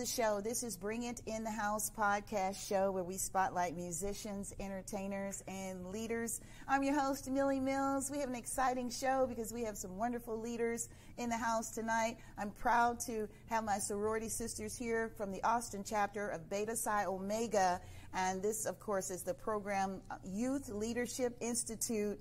the 0.00 0.06
show. 0.06 0.40
This 0.40 0.62
is 0.62 0.78
Bring 0.78 1.02
It 1.02 1.20
in 1.26 1.44
the 1.44 1.50
House 1.50 1.90
podcast 1.94 2.66
show 2.66 2.90
where 2.90 3.04
we 3.04 3.18
spotlight 3.18 3.76
musicians, 3.76 4.54
entertainers, 4.58 5.44
and 5.46 5.90
leaders. 5.90 6.40
I'm 6.66 6.82
your 6.82 6.98
host, 6.98 7.30
Milli 7.30 7.60
Mills. 7.60 8.10
We 8.10 8.18
have 8.20 8.30
an 8.30 8.34
exciting 8.34 8.88
show 8.88 9.26
because 9.28 9.52
we 9.52 9.62
have 9.64 9.76
some 9.76 9.98
wonderful 9.98 10.40
leaders 10.40 10.88
in 11.18 11.28
the 11.28 11.36
house 11.36 11.68
tonight. 11.68 12.16
I'm 12.38 12.50
proud 12.50 12.98
to 13.00 13.28
have 13.50 13.62
my 13.62 13.76
sorority 13.76 14.30
sisters 14.30 14.74
here 14.74 15.10
from 15.18 15.32
the 15.32 15.44
Austin 15.44 15.84
chapter 15.86 16.28
of 16.28 16.48
Beta 16.48 16.76
Psi 16.76 17.04
Omega. 17.04 17.78
And 18.14 18.42
this, 18.42 18.64
of 18.64 18.80
course, 18.80 19.10
is 19.10 19.22
the 19.22 19.34
program 19.34 20.00
Youth 20.24 20.70
Leadership 20.70 21.36
Institute. 21.40 22.18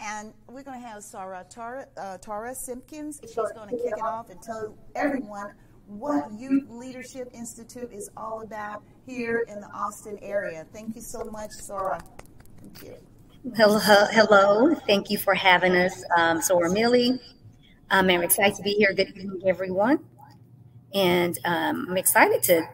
And 0.00 0.32
we're 0.48 0.62
going 0.62 0.80
to 0.80 0.88
have 0.88 1.02
Sarah 1.02 1.44
Tara, 1.50 1.88
uh, 1.98 2.16
Tara 2.16 2.54
Simpkins. 2.54 3.20
She's 3.22 3.34
going 3.34 3.68
to 3.68 3.76
kick 3.76 3.92
it 3.98 4.02
off 4.02 4.30
and 4.30 4.40
tell 4.40 4.74
everyone 4.94 5.52
what 5.88 6.30
Youth 6.38 6.68
Leadership 6.68 7.30
Institute 7.32 7.90
is 7.92 8.10
all 8.16 8.42
about 8.42 8.82
here 9.06 9.44
in 9.48 9.60
the 9.60 9.68
Austin 9.68 10.18
area. 10.20 10.66
Thank 10.72 10.94
you 10.94 11.02
so 11.02 11.24
much, 11.24 11.50
Soror. 11.50 12.00
Thank 12.60 12.82
you. 12.82 12.94
Hello, 13.56 13.78
hello. 13.78 14.74
Thank 14.86 15.10
you 15.10 15.16
for 15.16 15.34
having 15.34 15.74
us, 15.74 16.04
um, 16.16 16.40
Soror 16.40 16.70
Milli. 16.70 17.18
Um, 17.90 18.10
I'm 18.10 18.22
excited 18.22 18.54
to 18.56 18.62
be 18.62 18.72
here. 18.72 18.92
Good 18.92 19.08
evening, 19.16 19.40
everyone. 19.46 20.04
And 20.92 21.38
um, 21.44 21.86
I'm 21.88 21.96
excited 21.96 22.42
to 22.44 22.68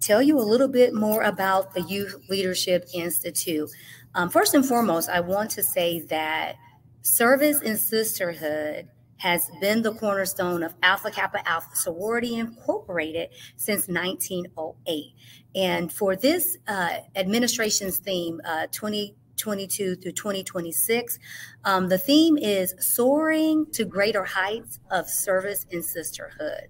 tell 0.00 0.22
you 0.22 0.38
a 0.38 0.42
little 0.42 0.68
bit 0.68 0.94
more 0.94 1.22
about 1.22 1.74
the 1.74 1.82
Youth 1.82 2.14
Leadership 2.28 2.88
Institute. 2.94 3.68
Um, 4.14 4.30
first 4.30 4.54
and 4.54 4.64
foremost, 4.64 5.08
I 5.08 5.20
want 5.20 5.50
to 5.52 5.62
say 5.62 6.00
that 6.02 6.56
service 7.02 7.60
and 7.62 7.78
sisterhood 7.78 8.88
has 9.20 9.50
been 9.60 9.82
the 9.82 9.92
cornerstone 9.94 10.62
of 10.62 10.74
Alpha 10.82 11.10
Kappa 11.10 11.46
Alpha 11.46 11.76
Sorority 11.76 12.36
Incorporated 12.36 13.28
since 13.56 13.86
1908. 13.86 15.14
And 15.54 15.92
for 15.92 16.16
this 16.16 16.56
uh, 16.66 16.96
administration's 17.14 17.98
theme, 17.98 18.40
uh, 18.46 18.66
2022 18.72 19.96
through 19.96 20.12
2026, 20.12 21.18
um, 21.64 21.88
the 21.88 21.98
theme 21.98 22.38
is 22.38 22.74
soaring 22.78 23.66
to 23.72 23.84
greater 23.84 24.24
heights 24.24 24.80
of 24.90 25.06
service 25.06 25.66
and 25.70 25.84
sisterhood. 25.84 26.68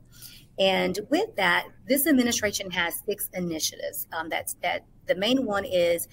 And 0.58 0.98
with 1.08 1.36
that, 1.36 1.68
this 1.86 2.08
administration 2.08 2.68
has 2.72 3.00
six 3.06 3.30
initiatives. 3.32 4.08
Um, 4.12 4.28
that's 4.28 4.54
that. 4.62 4.84
The 5.06 5.14
main 5.14 5.46
one 5.46 5.64
is 5.64 6.08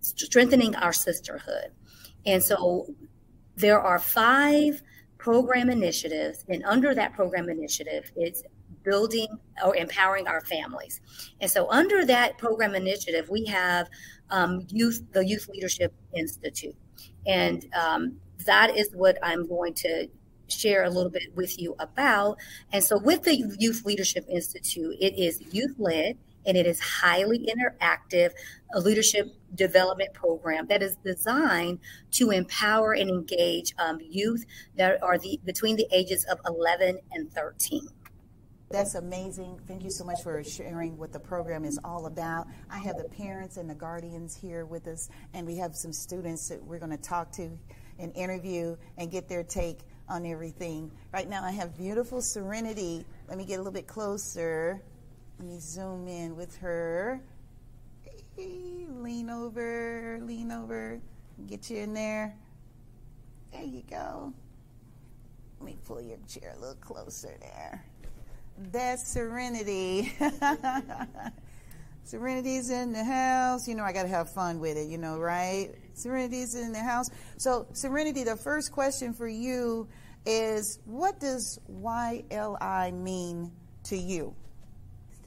strengthening 0.00 0.76
our 0.76 0.92
sisterhood, 0.92 1.72
and 2.24 2.42
so 2.42 2.86
there 3.56 3.80
are 3.80 3.98
five 3.98 4.82
program 5.20 5.68
initiatives, 5.68 6.44
and 6.48 6.64
under 6.64 6.94
that 6.94 7.12
program 7.12 7.50
initiative, 7.50 8.10
it's 8.16 8.42
building 8.82 9.28
or 9.62 9.76
empowering 9.76 10.26
our 10.26 10.40
families. 10.40 11.02
And 11.40 11.50
so, 11.50 11.70
under 11.70 12.06
that 12.06 12.38
program 12.38 12.74
initiative, 12.74 13.28
we 13.28 13.44
have 13.44 13.88
um, 14.30 14.66
youth, 14.70 15.02
the 15.12 15.26
Youth 15.26 15.48
Leadership 15.48 15.92
Institute, 16.16 16.74
and 17.26 17.66
um, 17.74 18.16
that 18.46 18.74
is 18.76 18.88
what 18.94 19.18
I'm 19.22 19.46
going 19.46 19.74
to 19.74 20.08
share 20.48 20.84
a 20.84 20.90
little 20.90 21.10
bit 21.10 21.34
with 21.36 21.60
you 21.60 21.76
about. 21.78 22.38
And 22.72 22.82
so, 22.82 22.98
with 22.98 23.22
the 23.22 23.36
Youth 23.58 23.84
Leadership 23.84 24.24
Institute, 24.26 24.96
it 25.00 25.18
is 25.18 25.42
youth 25.52 25.74
led 25.78 26.16
and 26.46 26.56
it 26.56 26.66
is 26.66 26.80
highly 26.80 27.46
interactive 27.46 28.32
a 28.74 28.80
leadership 28.80 29.34
development 29.54 30.12
program 30.14 30.66
that 30.68 30.82
is 30.82 30.96
designed 31.04 31.78
to 32.12 32.30
empower 32.30 32.92
and 32.92 33.10
engage 33.10 33.74
um, 33.78 33.98
youth 34.00 34.44
that 34.76 35.02
are 35.02 35.18
the 35.18 35.40
between 35.44 35.76
the 35.76 35.86
ages 35.92 36.24
of 36.24 36.38
11 36.46 36.98
and 37.12 37.32
13 37.32 37.88
that's 38.72 38.94
amazing. 38.94 39.58
Thank 39.66 39.82
you 39.82 39.90
so 39.90 40.04
much 40.04 40.22
for 40.22 40.44
sharing 40.44 40.96
what 40.96 41.12
the 41.12 41.18
program 41.18 41.64
is 41.64 41.76
all 41.82 42.06
about. 42.06 42.46
I 42.70 42.78
have 42.78 42.98
the 42.98 43.08
parents 43.08 43.56
and 43.56 43.68
the 43.68 43.74
guardians 43.74 44.36
here 44.36 44.64
with 44.64 44.86
us, 44.86 45.08
and 45.34 45.44
we 45.44 45.56
have 45.56 45.74
some 45.74 45.92
students 45.92 46.48
that 46.50 46.62
we're 46.62 46.78
going 46.78 46.92
to 46.92 47.02
talk 47.02 47.32
to 47.32 47.50
and 47.98 48.16
interview 48.16 48.76
and 48.96 49.10
get 49.10 49.28
their 49.28 49.42
take 49.42 49.80
on 50.08 50.24
everything. 50.24 50.92
Right 51.12 51.28
now, 51.28 51.42
I 51.42 51.50
have 51.50 51.76
beautiful 51.76 52.22
Serenity. 52.22 53.04
Let 53.28 53.38
me 53.38 53.44
get 53.44 53.54
a 53.54 53.58
little 53.58 53.72
bit 53.72 53.88
closer. 53.88 54.80
Let 55.40 55.48
me 55.48 55.58
zoom 55.58 56.06
in 56.06 56.36
with 56.36 56.54
her. 56.58 57.18
Lean 58.36 59.30
over, 59.30 60.20
lean 60.22 60.52
over, 60.52 61.00
get 61.46 61.70
you 61.70 61.78
in 61.78 61.94
there. 61.94 62.34
There 63.50 63.62
you 63.62 63.82
go. 63.88 64.34
Let 65.58 65.66
me 65.66 65.78
pull 65.86 66.02
your 66.02 66.18
chair 66.28 66.52
a 66.54 66.60
little 66.60 66.74
closer 66.74 67.34
there. 67.40 67.82
That's 68.70 69.08
Serenity. 69.08 70.12
Serenity's 72.04 72.68
in 72.68 72.92
the 72.92 73.02
house. 73.02 73.66
You 73.66 73.76
know, 73.76 73.84
I 73.84 73.94
got 73.94 74.02
to 74.02 74.08
have 74.08 74.30
fun 74.30 74.60
with 74.60 74.76
it, 74.76 74.88
you 74.88 74.98
know, 74.98 75.18
right? 75.18 75.70
Serenity's 75.94 76.54
in 76.54 76.72
the 76.72 76.82
house. 76.82 77.08
So, 77.38 77.66
Serenity, 77.72 78.24
the 78.24 78.36
first 78.36 78.72
question 78.72 79.14
for 79.14 79.28
you 79.28 79.88
is 80.26 80.80
what 80.84 81.18
does 81.18 81.58
YLI 81.70 82.92
mean 82.92 83.50
to 83.84 83.96
you? 83.96 84.34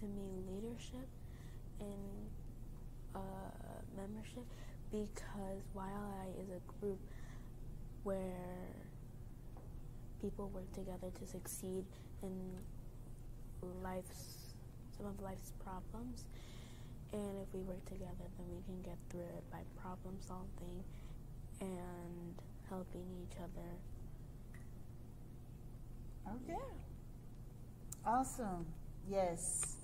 to 0.04 0.10
mean 0.10 0.44
leadership 0.52 1.08
and 1.80 2.28
uh, 3.16 3.20
membership 3.96 4.44
because 4.94 5.64
YLI 5.76 6.40
is 6.40 6.50
a 6.50 6.62
group 6.80 7.00
where 8.04 8.70
people 10.22 10.52
work 10.54 10.72
together 10.72 11.10
to 11.20 11.26
succeed 11.26 11.84
in 12.22 12.32
life's 13.82 14.54
some 14.96 15.08
of 15.08 15.20
life's 15.20 15.52
problems. 15.64 16.26
And 17.12 17.40
if 17.42 17.52
we 17.54 17.62
work 17.62 17.84
together 17.86 18.26
then 18.38 18.48
we 18.52 18.62
can 18.66 18.82
get 18.84 18.98
through 19.10 19.22
it 19.22 19.44
by 19.52 19.62
problem 19.82 20.16
solving 20.20 20.84
and 21.60 22.36
helping 22.70 23.06
each 23.24 23.38
other. 23.38 23.70
Okay. 26.36 26.62
Awesome. 28.06 28.68
Yes. 29.10 29.78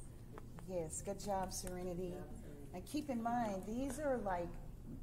Yes, 0.70 1.02
good 1.04 1.20
job, 1.20 1.52
Serenity. 1.52 2.14
And 2.76 2.86
keep 2.86 3.10
in 3.10 3.24
mind, 3.24 3.64
these 3.68 4.00
are 4.00 4.18
like 4.18 4.48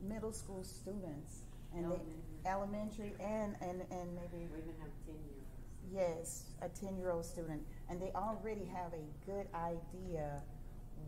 middle 0.02 0.32
school 0.32 0.62
students, 0.64 1.42
and 1.74 1.84
elementary, 1.84 2.14
they, 2.42 2.50
elementary 2.50 3.12
and, 3.20 3.56
and, 3.60 3.82
and 3.90 4.14
maybe 4.14 4.46
we 4.52 4.58
even 4.58 4.74
have 4.80 4.90
ten 5.04 5.16
year 5.26 5.36
olds. 5.38 5.92
Yes, 5.92 6.44
a 6.62 6.68
ten 6.68 6.96
year 6.98 7.10
old 7.10 7.24
student, 7.24 7.62
and 7.88 8.00
they 8.00 8.10
already 8.14 8.64
have 8.64 8.92
a 8.92 9.30
good 9.30 9.46
idea 9.54 10.42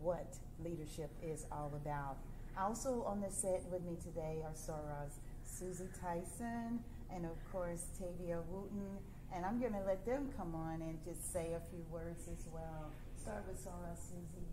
what 0.01 0.37
leadership 0.63 1.11
is 1.23 1.45
all 1.51 1.71
about. 1.75 2.17
Also 2.57 3.03
on 3.03 3.21
the 3.21 3.31
set 3.31 3.63
with 3.71 3.83
me 3.83 3.95
today 4.01 4.39
are 4.43 4.53
Sorors 4.53 5.19
Susie 5.43 5.89
Tyson 6.01 6.79
and 7.13 7.25
of 7.25 7.51
course 7.51 7.85
Tavia 7.97 8.39
Wooten, 8.49 8.97
and 9.33 9.45
I'm 9.45 9.59
going 9.59 9.73
to 9.73 9.81
let 9.85 10.05
them 10.05 10.29
come 10.37 10.55
on 10.55 10.81
and 10.81 10.97
just 11.03 11.31
say 11.33 11.53
a 11.53 11.61
few 11.69 11.83
words 11.91 12.27
as 12.27 12.45
well. 12.53 12.91
Start 13.21 13.43
with 13.47 13.63
Soror, 13.63 13.95
Susie. 13.97 14.47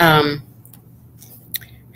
Um, 0.00 0.42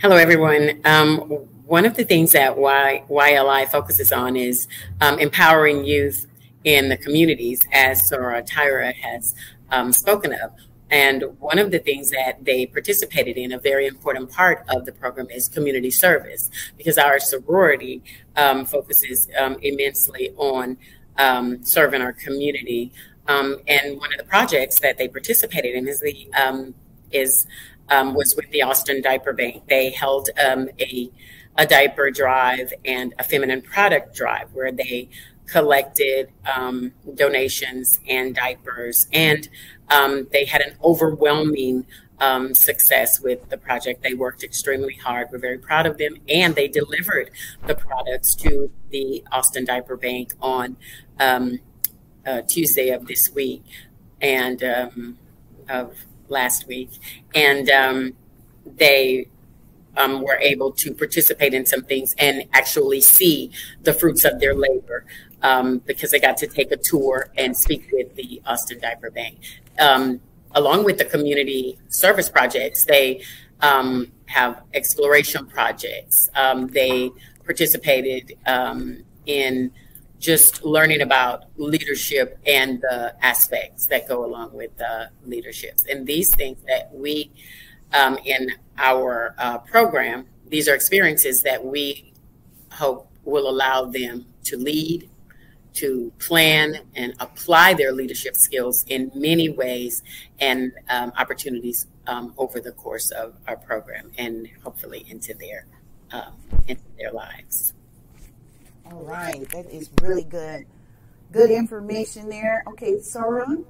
hello, 0.00 0.16
everyone. 0.16 0.80
Um, 0.86 1.18
one 1.66 1.84
of 1.84 1.94
the 1.94 2.04
things 2.04 2.32
that 2.32 2.56
y, 2.56 3.04
YLI 3.10 3.70
focuses 3.70 4.12
on 4.12 4.34
is 4.34 4.66
um, 5.02 5.18
empowering 5.18 5.84
youth 5.84 6.26
in 6.64 6.88
the 6.88 6.96
communities, 6.96 7.60
as 7.70 8.10
Soror 8.10 8.42
Tyra 8.48 8.94
has 8.94 9.34
um, 9.70 9.92
spoken 9.92 10.32
of. 10.32 10.52
And 10.90 11.24
one 11.38 11.58
of 11.58 11.70
the 11.70 11.80
things 11.80 12.08
that 12.12 12.42
they 12.42 12.64
participated 12.64 13.36
in, 13.36 13.52
a 13.52 13.58
very 13.58 13.86
important 13.86 14.30
part 14.30 14.64
of 14.70 14.86
the 14.86 14.92
program, 14.92 15.28
is 15.28 15.50
community 15.50 15.90
service, 15.90 16.50
because 16.78 16.96
our 16.96 17.20
sorority 17.20 18.02
um, 18.36 18.64
focuses 18.64 19.28
um, 19.38 19.58
immensely 19.60 20.32
on 20.38 20.78
um, 21.18 21.62
serving 21.62 22.00
our 22.00 22.14
community. 22.14 22.90
Um, 23.28 23.58
and 23.68 23.98
one 23.98 24.10
of 24.12 24.18
the 24.18 24.24
projects 24.24 24.80
that 24.80 24.96
they 24.96 25.08
participated 25.08 25.74
in 25.74 25.86
is 25.86 26.00
the 26.00 26.26
um, 26.32 26.74
is 27.12 27.46
um, 27.90 28.14
was 28.14 28.34
with 28.36 28.50
the 28.50 28.62
Austin 28.62 29.02
Diaper 29.02 29.32
Bank. 29.32 29.66
They 29.68 29.90
held 29.90 30.30
a 30.38 31.10
a 31.58 31.66
diaper 31.66 32.10
drive 32.10 32.72
and 32.84 33.12
a 33.18 33.24
feminine 33.24 33.60
product 33.60 34.14
drive 34.14 34.48
where 34.52 34.72
they 34.72 35.08
collected 35.46 36.30
um, 36.56 36.92
donations 37.14 37.98
and 38.08 38.34
diapers, 38.34 39.08
and 39.12 39.48
um, 39.88 40.28
they 40.32 40.44
had 40.44 40.60
an 40.60 40.76
overwhelming 40.82 41.84
um, 42.20 42.54
success 42.54 43.20
with 43.20 43.48
the 43.48 43.56
project. 43.58 44.02
They 44.02 44.14
worked 44.14 44.44
extremely 44.44 44.94
hard. 44.94 45.28
We're 45.32 45.38
very 45.38 45.58
proud 45.58 45.86
of 45.86 45.98
them, 45.98 46.16
and 46.28 46.54
they 46.54 46.68
delivered 46.68 47.30
the 47.66 47.74
products 47.74 48.34
to 48.36 48.70
the 48.90 49.24
Austin 49.32 49.64
Diaper 49.64 49.96
Bank 49.96 50.34
on 50.40 50.76
um, 51.18 51.58
uh, 52.24 52.42
Tuesday 52.42 52.90
of 52.90 53.06
this 53.06 53.30
week 53.30 53.64
and 54.20 54.62
um, 54.62 55.18
of 55.68 56.04
last 56.30 56.66
week, 56.66 56.90
and 57.34 57.68
um, 57.70 58.12
they 58.64 59.28
um, 59.96 60.22
were 60.22 60.38
able 60.38 60.72
to 60.72 60.94
participate 60.94 61.54
in 61.54 61.66
some 61.66 61.82
things 61.82 62.14
and 62.18 62.44
actually 62.52 63.00
see 63.00 63.50
the 63.82 63.92
fruits 63.92 64.24
of 64.24 64.40
their 64.40 64.54
labor 64.54 65.04
um, 65.42 65.78
because 65.78 66.10
they 66.10 66.20
got 66.20 66.36
to 66.38 66.46
take 66.46 66.70
a 66.70 66.76
tour 66.76 67.30
and 67.36 67.56
speak 67.56 67.88
with 67.92 68.14
the 68.14 68.40
Austin 68.46 68.78
Diaper 68.80 69.10
Bank. 69.10 69.38
Um, 69.78 70.20
along 70.52 70.84
with 70.84 70.98
the 70.98 71.04
community 71.04 71.78
service 71.88 72.28
projects, 72.28 72.84
they 72.84 73.22
um, 73.60 74.10
have 74.26 74.62
exploration 74.74 75.46
projects. 75.46 76.28
Um, 76.34 76.68
they 76.68 77.10
participated 77.44 78.36
um, 78.46 79.02
in 79.26 79.72
just 80.20 80.62
learning 80.62 81.00
about 81.00 81.46
leadership 81.56 82.38
and 82.46 82.80
the 82.82 83.16
aspects 83.24 83.86
that 83.86 84.06
go 84.06 84.24
along 84.24 84.52
with 84.52 84.70
uh, 84.80 85.06
leaderships. 85.24 85.84
And 85.90 86.06
these 86.06 86.32
things 86.34 86.58
that 86.68 86.90
we, 86.92 87.32
um, 87.94 88.18
in 88.24 88.50
our 88.78 89.34
uh, 89.38 89.58
program, 89.58 90.26
these 90.46 90.68
are 90.68 90.74
experiences 90.74 91.42
that 91.42 91.64
we 91.64 92.12
hope 92.70 93.10
will 93.24 93.48
allow 93.48 93.86
them 93.86 94.26
to 94.44 94.58
lead, 94.58 95.08
to 95.72 96.12
plan, 96.18 96.80
and 96.94 97.14
apply 97.18 97.74
their 97.74 97.92
leadership 97.92 98.34
skills 98.34 98.84
in 98.88 99.10
many 99.14 99.48
ways 99.48 100.02
and 100.38 100.72
um, 100.90 101.12
opportunities 101.16 101.86
um, 102.06 102.34
over 102.36 102.60
the 102.60 102.72
course 102.72 103.10
of 103.10 103.34
our 103.46 103.56
program 103.56 104.10
and 104.18 104.48
hopefully 104.62 105.06
into 105.08 105.32
their 105.34 105.66
um, 106.12 106.34
into 106.66 106.82
their 106.98 107.12
lives. 107.12 107.72
All 108.92 109.04
right, 109.04 109.48
that 109.50 109.70
is 109.70 109.88
really 110.02 110.24
good. 110.24 110.66
Good 111.30 111.50
information 111.50 112.28
there. 112.28 112.64
Okay, 112.68 112.94
Soror, 112.94 113.64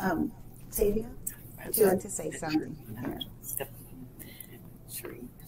um, 0.00 0.32
Tavia, 0.72 1.06
would 1.64 1.76
you 1.76 1.86
like 1.86 2.00
to 2.00 2.10
say 2.10 2.32
something? 2.32 2.76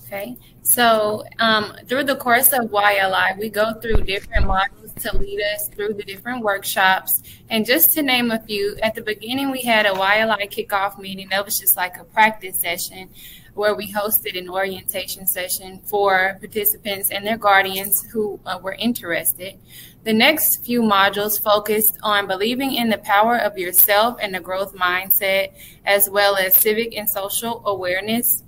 Okay, 0.07 0.37
so 0.63 1.25
um, 1.41 1.73
through 1.89 2.05
the 2.05 2.15
course 2.15 2.53
of 2.53 2.71
YLI, 2.71 3.37
we 3.41 3.49
go 3.49 3.75
through 3.81 4.03
different 4.03 4.47
modules 4.47 4.95
to 5.03 5.17
lead 5.17 5.41
us 5.43 5.69
through 5.71 5.95
the 5.95 6.05
different 6.05 6.45
workshops. 6.45 7.21
And 7.51 7.67
just 7.67 7.93
to 7.95 8.03
name 8.03 8.31
a 8.31 8.39
few, 8.39 8.77
at 8.85 8.95
the 8.95 9.03
beginning, 9.03 9.51
we 9.51 9.63
had 9.63 9.87
a 9.87 9.91
YLI 9.91 10.49
kickoff 10.49 11.01
meeting. 11.01 11.31
That 11.31 11.45
was 11.45 11.59
just 11.59 11.77
like 11.77 11.97
a 11.97 12.05
practice 12.05 12.61
session 12.61 13.11
where 13.57 13.75
we 13.75 13.91
hosted 13.91 14.39
an 14.39 14.49
orientation 14.49 15.27
session 15.27 15.81
for 15.85 16.37
participants 16.41 17.11
and 17.11 17.27
their 17.27 17.39
guardians 17.39 18.03
who 18.13 18.39
uh, 18.45 18.59
were 18.63 18.75
interested. 18.79 19.59
The 20.05 20.13
next 20.13 20.65
few 20.65 20.83
modules 20.83 21.43
focused 21.43 21.99
on 22.03 22.27
believing 22.27 22.75
in 22.75 22.91
the 22.91 22.99
power 22.99 23.39
of 23.39 23.59
yourself 23.59 24.19
and 24.21 24.35
the 24.35 24.41
growth 24.41 24.77
mindset, 24.77 25.53
as 25.87 26.09
well 26.11 26.37
as 26.37 26.55
civic 26.55 26.97
and 26.97 27.09
social 27.09 27.63
awareness. 27.67 28.45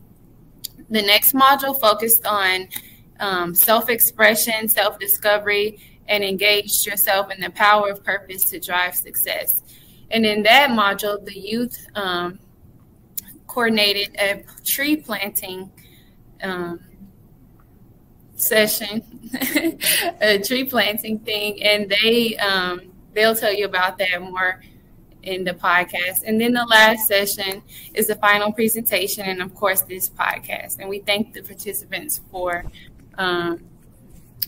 The 0.91 1.03
next 1.03 1.33
module 1.33 1.79
focused 1.79 2.27
on 2.27 2.69
um, 3.19 3.55
self 3.55 3.89
expression, 3.89 4.69
self 4.69 4.99
discovery, 4.99 5.81
and 6.07 6.23
engaged 6.23 6.87
yourself 6.87 7.31
in 7.31 7.41
the 7.41 7.51
power 7.51 7.91
of 7.91 8.05
purpose 8.05 8.45
to 8.51 8.61
drive 8.61 8.95
success. 8.95 9.63
And 10.11 10.25
in 10.25 10.43
that 10.45 10.71
module, 10.71 11.25
the 11.25 11.39
youth 11.39 11.77
um, 11.95 12.39
coordinated 13.49 14.15
a 14.21 14.45
tree 14.65 14.97
planting 14.97 15.73
um, 16.43 16.81
session, 18.37 19.03
a 20.21 20.39
tree 20.39 20.65
planting 20.65 21.19
thing, 21.19 21.61
and 21.63 21.91
they 21.91 22.37
um, 22.37 22.93
they'll 23.15 23.35
tell 23.35 23.53
you 23.53 23.65
about 23.65 23.99
that 23.99 24.23
more 24.23 24.63
in 25.23 25.45
the 25.45 25.53
podcast. 25.53 26.23
And 26.25 26.41
then 26.41 26.53
the 26.53 26.65
last 26.65 27.09
session 27.09 27.63
is 27.95 28.07
the 28.07 28.15
final 28.17 28.53
presentation, 28.53 29.25
and 29.25 29.43
of 29.43 29.55
course 29.55 29.83
this 29.83 30.09
podcast. 30.09 30.79
And 30.79 30.89
we 30.89 31.01
thank 31.01 31.33
the 31.33 31.43
participants 31.43 32.21
for 32.31 32.65
um, 33.17 33.65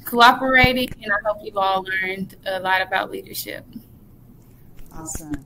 cooperating, 0.05 0.91
and 1.02 1.12
I 1.12 1.17
hope 1.29 1.38
you've 1.43 1.56
all 1.56 1.82
learned 1.82 2.37
a 2.47 2.61
lot 2.61 2.82
about 2.82 3.11
leadership. 3.11 3.64
Awesome. 4.93 5.44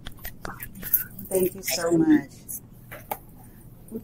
Thank 1.28 1.54
you 1.54 1.62
so 1.62 1.96
much. 1.96 2.30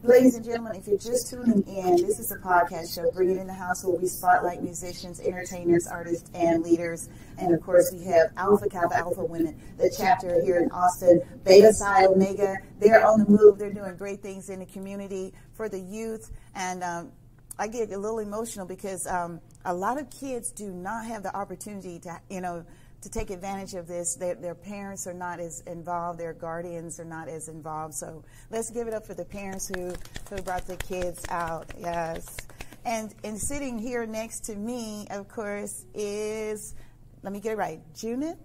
Ladies 0.05 0.37
and 0.37 0.45
gentlemen, 0.45 0.77
if 0.77 0.87
you're 0.87 0.99
just 0.99 1.31
tuning 1.31 1.65
in, 1.67 1.97
this 1.97 2.21
is 2.21 2.31
a 2.31 2.37
podcast 2.37 2.95
show, 2.95 3.11
Bring 3.11 3.31
It 3.31 3.39
in 3.39 3.49
the 3.49 3.53
House, 3.53 3.85
where 3.85 3.99
we 3.99 4.07
spotlight 4.07 4.63
musicians, 4.63 5.19
entertainers, 5.19 5.89
artists, 5.89 6.31
and 6.33 6.63
leaders. 6.63 7.09
And 7.39 7.53
of 7.53 7.61
course, 7.61 7.91
we 7.93 8.05
have 8.05 8.29
Alpha 8.37 8.69
Kappa 8.69 8.95
Alpha 8.95 9.25
Women, 9.25 9.61
the 9.79 9.93
chapter 9.97 10.41
here 10.45 10.61
in 10.61 10.71
Austin, 10.71 11.21
Beta 11.45 11.73
Psi 11.73 12.07
Omega. 12.07 12.59
They're 12.79 13.05
on 13.05 13.19
the 13.19 13.29
move. 13.29 13.59
They're 13.59 13.73
doing 13.73 13.97
great 13.97 14.23
things 14.23 14.49
in 14.49 14.61
the 14.61 14.67
community 14.67 15.35
for 15.55 15.69
the 15.69 15.81
youth. 15.81 16.31
And 16.55 16.85
um, 16.85 17.11
I 17.59 17.67
get 17.67 17.91
a 17.91 17.99
little 17.99 18.21
emotional 18.21 18.67
because 18.67 19.09
um, 19.09 19.41
a 19.65 19.75
lot 19.75 19.99
of 19.99 20.09
kids 20.09 20.53
do 20.53 20.71
not 20.71 21.05
have 21.07 21.25
the 21.25 21.37
opportunity 21.37 21.99
to, 22.01 22.21
you 22.31 22.41
know, 22.41 22.65
to 23.03 23.09
take 23.09 23.31
advantage 23.31 23.75
of 23.75 23.87
this. 23.87 24.15
Their, 24.15 24.35
their, 24.35 24.55
parents 24.55 25.07
are 25.07 25.15
not 25.15 25.41
as 25.41 25.61
involved, 25.67 26.21
their 26.21 26.35
guardians 26.35 27.01
are 27.01 27.05
not 27.05 27.29
as 27.29 27.49
involved. 27.49 27.95
So 27.95 28.25
let's 28.51 28.71
give 28.71 28.89
it 28.89 28.95
up 28.95 29.07
for 29.07 29.15
the 29.15 29.25
parents 29.25 29.69
who, 29.69 29.95
who 30.29 30.43
brought 30.43 30.67
the 30.67 30.77
kids 30.77 31.25
out. 31.31 31.73
Yes. 31.79 32.37
And, 32.85 33.15
and 33.25 33.39
sitting 33.39 33.79
here 33.79 34.07
next 34.07 34.41
to 34.45 34.55
me, 34.55 35.07
of 35.11 35.29
course, 35.29 35.85
is, 35.95 36.75
let 37.23 37.33
me 37.33 37.41
get 37.41 37.53
it 37.53 37.57
right, 37.57 37.81
Junith? 37.95 38.39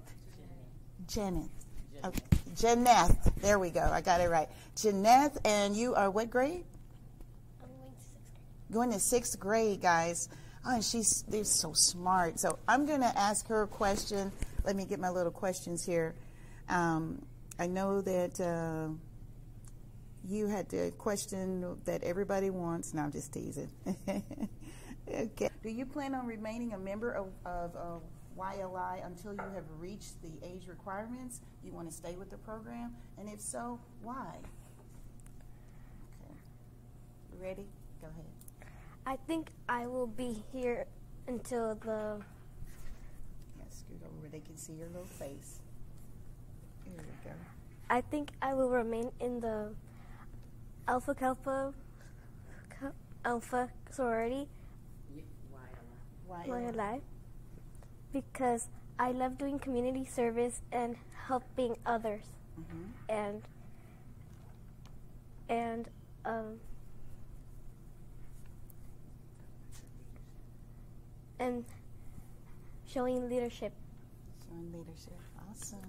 Janet. 1.08 1.50
Okay. 2.04 2.20
Janeth. 2.56 3.42
There 3.42 3.60
we 3.60 3.70
go. 3.70 3.82
I 3.82 4.02
got 4.02 4.22
it 4.22 4.30
right. 4.30 4.50
Janeth, 4.76 5.38
and 5.46 5.76
you 5.76 5.96
are 5.96 6.10
what 6.10 6.30
grade? 6.30 6.64
I'm 7.62 7.70
going 7.70 7.92
to 7.92 8.00
sixth 8.00 8.20
grade. 8.30 8.72
Going 8.72 8.92
to 8.92 9.00
sixth 9.00 9.40
grade, 9.40 9.82
guys. 9.82 10.30
Oh, 10.68 10.74
and 10.74 10.84
she's 10.84 11.24
they're 11.28 11.44
so 11.44 11.74
smart. 11.74 12.40
So 12.40 12.58
I'm 12.68 12.86
going 12.86 13.02
to 13.02 13.18
ask 13.18 13.48
her 13.48 13.64
a 13.64 13.68
question. 13.68 14.32
Let 14.64 14.76
me 14.76 14.86
get 14.86 15.00
my 15.00 15.10
little 15.10 15.32
questions 15.32 15.86
here. 15.86 16.16
Um, 16.70 17.22
I 17.60 17.68
know 17.68 18.02
that 18.02 18.40
uh, 18.42 18.90
you 20.28 20.48
had 20.48 20.68
the 20.70 20.92
question 20.98 21.78
that 21.86 22.04
everybody 22.04 22.50
wants. 22.50 22.94
Now 22.94 23.04
I'm 23.04 23.12
just 23.12 23.32
teasing. 23.32 23.70
okay. 25.14 25.50
Do 25.62 25.70
you 25.70 25.86
plan 25.86 26.16
on 26.16 26.26
remaining 26.26 26.74
a 26.74 26.78
member 26.80 27.12
of, 27.12 27.28
of, 27.46 27.76
of 27.76 28.02
YLI 28.38 29.06
until 29.06 29.34
you 29.34 29.52
have 29.54 29.66
reached 29.80 30.22
the 30.24 30.32
age 30.44 30.68
requirements? 30.68 31.42
You 31.64 31.74
want 31.74 31.90
to 31.90 31.96
stay 31.96 32.16
with 32.16 32.32
the 32.32 32.38
program? 32.38 32.96
And 33.20 33.30
if 33.30 33.40
so, 33.40 33.80
why? 34.02 34.38
Okay. 36.24 36.36
Ready? 37.40 37.68
Go 38.02 38.08
ahead. 38.08 38.26
I 39.06 39.18
think 39.28 39.50
I 39.70 39.88
will 39.88 40.08
be 40.08 40.44
here 40.52 40.86
until 41.28 41.76
the. 41.76 42.22
Yeah, 43.58 43.66
scoot 43.70 44.02
over 44.04 44.16
where 44.22 44.30
they 44.30 44.40
can 44.40 44.58
see 44.58 44.74
your 44.74 44.88
little 44.88 45.06
face. 45.06 45.60
Here 46.84 46.94
we 46.98 47.30
go. 47.30 47.36
I 47.90 48.02
think 48.02 48.32
I 48.42 48.54
will 48.54 48.70
remain 48.70 49.12
in 49.20 49.40
the 49.40 49.74
Alpha 50.88 51.14
Kappa 51.16 51.74
Alpha 53.24 53.70
sorority 53.90 54.48
Why? 56.28 56.46
my 56.48 56.70
life 56.72 57.02
because 58.14 58.68
I 59.00 59.12
love 59.12 59.38
doing 59.38 59.58
community 59.58 60.06
service 60.06 60.62
and 60.72 60.96
helping 61.28 61.76
others 61.86 62.26
Mhm. 62.60 62.92
and 63.10 63.42
and 65.50 65.90
um 66.24 66.60
and 71.40 71.66
showing 72.88 73.30
leadership. 73.30 73.74
Showing 74.48 74.72
leadership. 74.72 75.14
Awesome. 75.50 75.80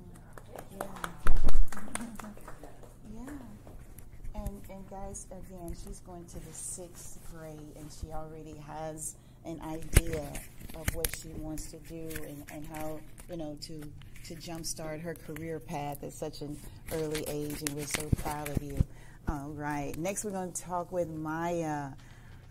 Yeah. 0.79 0.87
yeah. 3.27 3.31
And 4.35 4.61
and 4.71 4.91
guys, 4.91 5.27
again, 5.31 5.75
she's 5.85 6.01
going 6.01 6.25
to 6.27 6.41
the 6.41 6.53
sixth 6.53 7.19
grade, 7.33 7.77
and 7.77 7.91
she 7.91 8.13
already 8.13 8.57
has 8.67 9.17
an 9.45 9.61
idea 9.63 10.25
of 10.75 10.95
what 10.95 11.09
she 11.17 11.29
wants 11.39 11.71
to 11.71 11.79
do 11.79 12.09
and, 12.27 12.45
and 12.53 12.67
how 12.67 12.99
you 13.31 13.37
know 13.37 13.57
to 13.63 13.81
to 14.27 14.35
jumpstart 14.35 15.01
her 15.01 15.15
career 15.15 15.61
path 15.61 16.03
at 16.03 16.13
such 16.13 16.41
an 16.41 16.59
early 16.93 17.25
age, 17.29 17.63
and 17.63 17.71
we're 17.71 17.87
so 17.87 18.09
proud 18.23 18.49
of 18.49 18.63
you. 18.63 18.77
All 19.29 19.51
right. 19.51 19.97
Next, 19.97 20.25
we're 20.25 20.31
going 20.33 20.53
to 20.53 20.63
talk 20.63 20.93
with 20.93 21.09
Maya. 21.09 21.91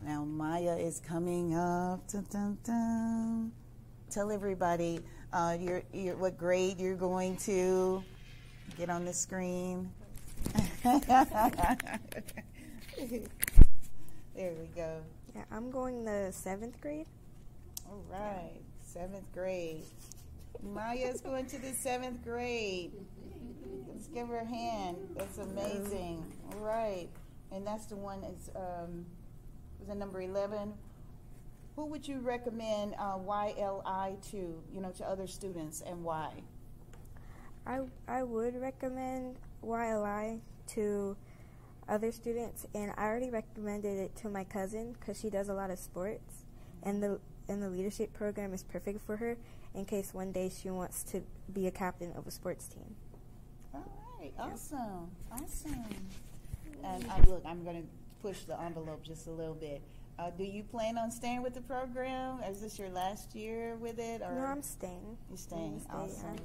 Now, 0.05 0.23
Maya 0.23 0.77
is 0.77 0.99
coming 0.99 1.55
up. 1.55 2.07
Dun, 2.07 2.27
dun, 2.29 2.57
dun. 2.63 3.51
Tell 4.11 4.31
everybody 4.31 4.99
uh, 5.33 5.57
your, 5.59 5.81
your, 5.93 6.15
what 6.15 6.37
grade 6.37 6.79
you're 6.79 6.93
going 6.93 7.37
to. 7.37 8.03
Get 8.77 8.91
on 8.91 9.03
the 9.03 9.13
screen. 9.13 9.89
there 10.83 10.99
we 14.35 14.67
go. 14.75 15.01
Yeah, 15.35 15.43
I'm 15.51 15.71
going 15.71 16.05
to 16.05 16.31
seventh 16.31 16.79
grade. 16.81 17.07
All 17.89 18.03
right, 18.11 18.61
seventh 18.83 19.33
grade. 19.33 19.85
Maya's 20.61 21.19
going 21.19 21.47
to 21.47 21.57
the 21.57 21.73
seventh 21.73 22.23
grade. 22.23 22.91
Let's 23.87 24.05
give 24.09 24.27
her 24.27 24.37
a 24.37 24.45
hand. 24.45 24.97
That's 25.17 25.39
amazing. 25.39 26.23
All 26.51 26.59
right, 26.59 27.09
and 27.51 27.65
that's 27.65 27.87
the 27.87 27.95
one 27.95 28.21
that's 28.21 28.51
um, 28.55 29.05
was 29.85 29.95
it 29.95 29.99
number 29.99 30.21
eleven. 30.21 30.73
Who 31.75 31.85
would 31.87 32.07
you 32.07 32.19
recommend 32.19 32.95
uh, 32.97 33.17
YLI 33.17 34.21
to? 34.31 34.37
You 34.73 34.81
know, 34.81 34.91
to 34.91 35.05
other 35.05 35.27
students, 35.27 35.83
and 35.85 36.03
why? 36.03 36.31
I 37.67 37.81
I 38.07 38.23
would 38.23 38.59
recommend 38.59 39.35
YLI 39.63 40.39
to 40.67 41.15
other 41.87 42.11
students, 42.11 42.65
and 42.73 42.91
I 42.97 43.05
already 43.05 43.29
recommended 43.29 43.99
it 43.99 44.15
to 44.17 44.29
my 44.29 44.43
cousin 44.43 44.95
because 44.99 45.19
she 45.19 45.29
does 45.29 45.49
a 45.49 45.53
lot 45.53 45.69
of 45.69 45.77
sports, 45.77 46.45
and 46.83 47.03
the 47.03 47.19
and 47.47 47.61
the 47.61 47.69
leadership 47.69 48.13
program 48.13 48.53
is 48.53 48.63
perfect 48.63 49.01
for 49.05 49.17
her 49.17 49.37
in 49.75 49.85
case 49.85 50.13
one 50.13 50.31
day 50.31 50.49
she 50.49 50.69
wants 50.69 51.03
to 51.03 51.21
be 51.53 51.67
a 51.67 51.71
captain 51.71 52.11
of 52.13 52.25
a 52.25 52.31
sports 52.31 52.67
team. 52.67 52.95
All 53.73 53.83
right, 54.19 54.33
awesome, 54.39 55.11
awesome. 55.31 55.85
And 56.83 57.05
I 57.11 57.19
look, 57.21 57.43
I'm 57.45 57.63
going 57.63 57.83
to 57.83 57.87
push 58.25 58.39
the 58.45 58.59
envelope 58.59 59.03
just 59.03 59.27
a 59.27 59.31
little 59.31 59.53
bit. 59.53 59.83
Uh, 60.17 60.31
do 60.31 60.43
you 60.43 60.63
plan 60.63 60.97
on 60.97 61.11
staying 61.11 61.43
with 61.43 61.53
the 61.53 61.61
program? 61.61 62.39
Is 62.49 62.59
this 62.59 62.79
your 62.79 62.89
last 62.89 63.35
year 63.35 63.75
with 63.75 63.99
it? 63.99 64.23
Or 64.23 64.33
No, 64.33 64.45
I'm 64.45 64.63
staying. 64.63 65.15
you 65.29 65.37
staying? 65.37 65.79
Staying, 65.81 66.09
Awesome. 66.09 66.35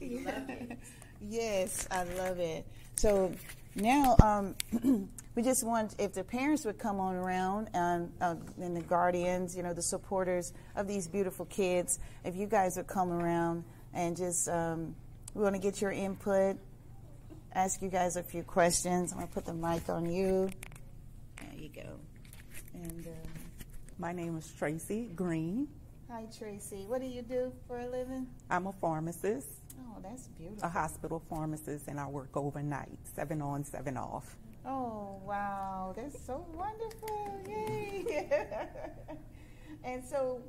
yes, 1.20 1.86
I 1.90 2.04
love 2.04 2.38
it. 2.38 2.66
So 2.94 3.32
now 3.74 4.16
um, 4.22 4.54
we 5.34 5.42
just 5.42 5.62
want 5.66 5.94
if 5.98 6.14
the 6.14 6.24
parents 6.24 6.64
would 6.64 6.78
come 6.78 7.00
on 7.00 7.16
around 7.16 7.68
and, 7.74 8.10
uh, 8.22 8.36
and 8.58 8.74
the 8.74 8.80
guardians, 8.80 9.54
you 9.54 9.62
know, 9.62 9.74
the 9.74 9.82
supporters 9.82 10.54
of 10.74 10.88
these 10.88 11.06
beautiful 11.06 11.44
kids, 11.46 11.98
if 12.24 12.34
you 12.34 12.46
guys 12.46 12.78
would 12.78 12.86
come 12.86 13.12
around 13.12 13.64
and 13.92 14.16
just 14.16 14.48
um, 14.48 14.94
we 15.36 15.42
want 15.42 15.54
to 15.54 15.60
get 15.60 15.82
your 15.82 15.92
input, 15.92 16.56
ask 17.52 17.82
you 17.82 17.90
guys 17.90 18.16
a 18.16 18.22
few 18.22 18.42
questions. 18.42 19.12
I'm 19.12 19.18
gonna 19.18 19.30
put 19.30 19.44
the 19.44 19.52
mic 19.52 19.88
on 19.90 20.06
you. 20.10 20.48
There 21.40 21.58
you 21.60 21.68
go. 21.68 21.98
And 22.74 23.06
uh, 23.06 23.10
My 23.98 24.12
name 24.12 24.38
is 24.38 24.50
Tracy 24.58 25.10
Green. 25.14 25.68
hi, 26.10 26.24
Tracy. 26.38 26.84
What 26.88 27.02
do 27.02 27.06
you 27.06 27.20
do 27.20 27.52
for 27.68 27.78
a 27.80 27.86
living? 27.86 28.26
I'm 28.50 28.66
a 28.66 28.72
pharmacist, 28.72 29.48
Oh, 29.78 29.98
that's 30.02 30.28
beautiful. 30.28 30.64
a 30.64 30.68
hospital 30.70 31.22
pharmacist, 31.28 31.88
and 31.88 32.00
I 32.00 32.06
work 32.06 32.30
overnight, 32.34 32.98
seven 33.14 33.42
on, 33.42 33.62
seven 33.64 33.98
off. 33.98 34.36
Oh, 34.64 35.20
wow. 35.24 35.92
That's 35.96 36.18
so 36.24 36.46
wonderful. 36.54 37.40
Yay. 37.46 38.26
and 39.84 40.02
so, 40.02 40.40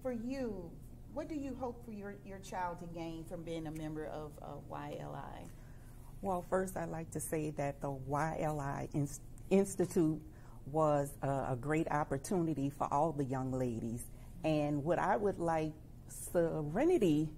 for 0.00 0.12
you, 0.12 0.70
what 1.14 1.28
do 1.28 1.34
you 1.34 1.54
hope 1.58 1.84
for 1.84 1.92
your, 1.92 2.14
your 2.24 2.38
child 2.38 2.78
to 2.80 2.86
gain 2.86 3.24
from 3.24 3.42
being 3.42 3.66
a 3.66 3.70
member 3.70 4.06
of 4.06 4.32
uh, 4.40 4.46
YLI? 4.70 5.48
Well, 6.22 6.44
first, 6.48 6.76
I'd 6.76 6.88
like 6.88 7.10
to 7.12 7.20
say 7.20 7.50
that 7.50 7.80
the 7.80 7.92
YLI 8.08 8.88
Ins- 8.94 9.20
Institute 9.50 10.20
was 10.66 11.10
a, 11.22 11.28
a 11.50 11.58
great 11.60 11.88
opportunity 11.88 12.70
for 12.70 12.88
all 12.92 13.12
the 13.12 13.24
young 13.24 13.52
ladies. 13.52 14.04
And 14.44 14.84
what 14.84 14.98
I 14.98 15.16
would 15.16 15.38
like 15.38 15.72
Serenity 16.08 17.28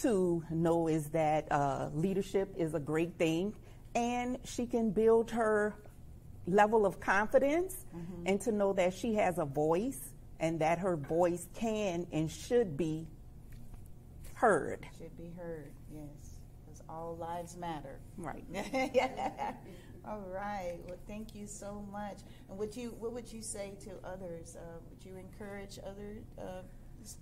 to 0.00 0.42
know 0.50 0.88
is 0.88 1.06
that 1.08 1.50
uh, 1.52 1.90
leadership 1.94 2.52
is 2.56 2.74
a 2.74 2.80
great 2.80 3.16
thing, 3.16 3.54
and 3.94 4.38
she 4.44 4.66
can 4.66 4.90
build 4.90 5.30
her 5.30 5.74
level 6.46 6.84
of 6.84 7.00
confidence 7.00 7.74
and 8.26 8.40
to 8.40 8.52
know 8.52 8.72
that 8.72 8.92
she 8.92 9.14
has 9.14 9.38
a 9.38 9.44
voice 9.44 10.13
and 10.40 10.60
that 10.60 10.78
her 10.78 10.96
voice 10.96 11.48
can 11.54 12.06
and 12.12 12.30
should 12.30 12.76
be 12.76 13.06
heard. 14.34 14.86
Should 14.98 15.16
be 15.16 15.30
heard, 15.36 15.70
yes, 15.92 16.38
because 16.64 16.82
all 16.88 17.16
lives 17.16 17.56
matter. 17.56 17.98
Right. 18.16 18.44
All 20.06 20.20
right. 20.30 20.76
Well, 20.86 20.98
thank 21.08 21.34
you 21.34 21.46
so 21.46 21.82
much. 21.90 22.18
And 22.50 22.58
would 22.58 22.76
you, 22.76 22.94
what 22.98 23.14
would 23.14 23.32
you 23.32 23.40
say 23.40 23.72
to 23.84 23.90
others? 24.06 24.54
Uh, 24.54 24.78
would 24.90 25.02
you 25.02 25.16
encourage 25.16 25.78
other? 25.78 26.18
Uh, 26.38 26.60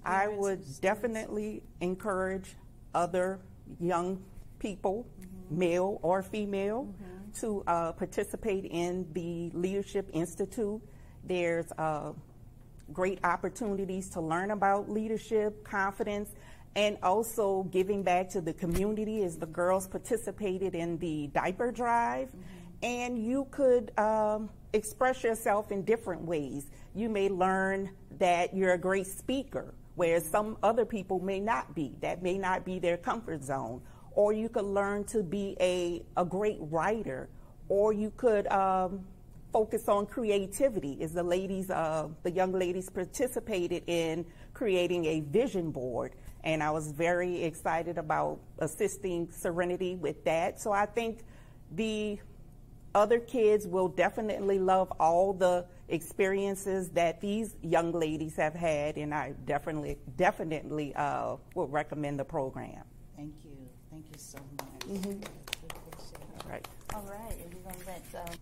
I 0.05 0.27
would 0.27 0.65
definitely 0.81 1.63
encourage 1.81 2.57
other 2.95 3.39
young 3.79 4.21
people, 4.59 5.07
Mm-hmm. 5.21 5.59
male 5.59 5.99
or 6.03 6.23
female, 6.23 6.93
to 7.41 7.63
uh, 7.69 7.93
participate 7.93 8.65
in 8.65 9.07
the 9.13 9.51
Leadership 9.55 10.09
Institute. 10.13 10.81
There's 11.25 11.71
uh, 11.79 12.13
great 12.93 13.19
opportunities 13.25 14.09
to 14.11 14.21
learn 14.21 14.51
about 14.51 14.91
leadership, 14.91 15.65
confidence, 15.65 16.31
and 16.75 16.97
also 17.03 17.65
giving 17.65 18.03
back 18.03 18.31
to 18.31 18.41
the 18.41 18.53
community 18.53 19.23
as 19.25 19.37
the 19.37 19.47
girls 19.47 19.87
participated 19.87 20.75
in 20.75 20.99
the 20.99 21.29
diaper 21.29 21.71
drive. 21.71 22.31
And 22.83 23.23
you 23.23 23.47
could 23.51 23.97
um, 23.99 24.51
express 24.73 25.23
yourself 25.23 25.71
in 25.71 25.83
different 25.83 26.23
ways. 26.23 26.71
You 26.95 27.09
may 27.09 27.29
learn 27.29 27.91
that 28.19 28.55
you're 28.55 28.73
a 28.73 28.79
great 28.79 29.07
speaker, 29.07 29.75
whereas 29.95 30.29
some 30.29 30.57
other 30.63 30.85
people 30.85 31.21
may 31.21 31.41
not 31.41 31.75
be. 31.75 31.95
That 32.01 32.23
may 32.23 32.39
not 32.39 32.65
be 32.65 32.79
their 32.79 32.97
comfort 32.97 33.45
zone. 33.45 33.83
Or 34.15 34.33
you 34.33 34.49
could 34.49 34.65
learn 34.65 35.05
to 35.05 35.23
be 35.23 35.57
a, 35.61 36.05
a 36.17 36.25
great 36.25 36.59
writer, 36.61 37.29
or 37.69 37.93
you 37.93 38.13
could 38.17 38.47
um, 38.49 39.07
focus 39.53 39.89
on 39.89 40.07
creativity 40.07 40.95
is 41.01 41.13
the 41.13 41.23
ladies, 41.23 41.71
uh, 41.71 42.09
the 42.23 42.31
young 42.31 42.53
ladies 42.53 42.89
participated 42.89 43.83
in 43.87 44.25
creating 44.55 45.05
a 45.05 45.21
vision 45.21 45.71
board. 45.71 46.15
And 46.45 46.63
I 46.63 46.71
was 46.71 46.91
very 46.91 47.45
excited 47.45 47.99
about 47.99 48.41
assisting 48.59 49.31
Serenity 49.31 49.95
with 49.95 50.25
that. 50.25 50.61
So 50.61 50.73
I 50.73 50.87
think 50.87 51.21
the 51.71 52.19
other 52.95 53.21
kids 53.21 53.67
will 53.67 53.89
definitely 53.89 54.59
love 54.59 54.91
all 54.99 55.33
the 55.33 55.65
experiences 55.89 56.91
that 56.91 57.21
these 57.21 57.57
young 57.63 57.93
ladies 57.93 58.37
have 58.37 58.55
had, 58.55 58.97
and 58.97 59.15
I 59.15 59.35
definitely, 59.47 59.99
definitely 60.17 60.95
uh, 60.95 61.37
would 61.55 61.73
recommend 61.73 62.19
the 62.19 62.25
program. 62.25 62.85
Thank 63.17 63.35
you. 63.45 63.57
Thank 63.91 64.07
you 64.07 64.19
so 64.19 64.39
much. 64.59 64.87
We 64.87 64.97
appreciate 64.97 65.21
it. 65.21 66.45
Right. 66.49 66.67
All 66.95 67.03
right. 67.03 67.37
And 67.43 67.55
we're 67.55 67.71
going 67.71 67.81
to 67.81 67.87
let 67.87 68.29
um, 68.29 68.35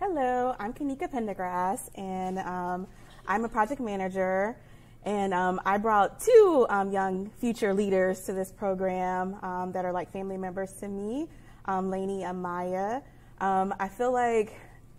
Hello, 0.00 0.54
I'm 0.60 0.72
Kanika 0.72 1.12
Pendergrass, 1.12 1.90
and 1.96 2.38
um, 2.38 2.86
I'm 3.26 3.44
a 3.44 3.48
project 3.48 3.80
manager. 3.80 4.56
And 5.04 5.34
um, 5.34 5.60
I 5.66 5.76
brought 5.76 6.20
two 6.20 6.66
um, 6.70 6.92
young 6.92 7.30
future 7.40 7.74
leaders 7.74 8.20
to 8.26 8.32
this 8.32 8.52
program 8.52 9.34
um, 9.42 9.72
that 9.72 9.84
are 9.84 9.90
like 9.90 10.12
family 10.12 10.36
members 10.36 10.70
to 10.74 10.86
me, 10.86 11.26
um, 11.64 11.90
Lainey 11.90 12.22
and 12.22 12.40
Maya. 12.40 13.00
Um, 13.40 13.74
I 13.80 13.88
feel 13.88 14.12
like 14.12 14.52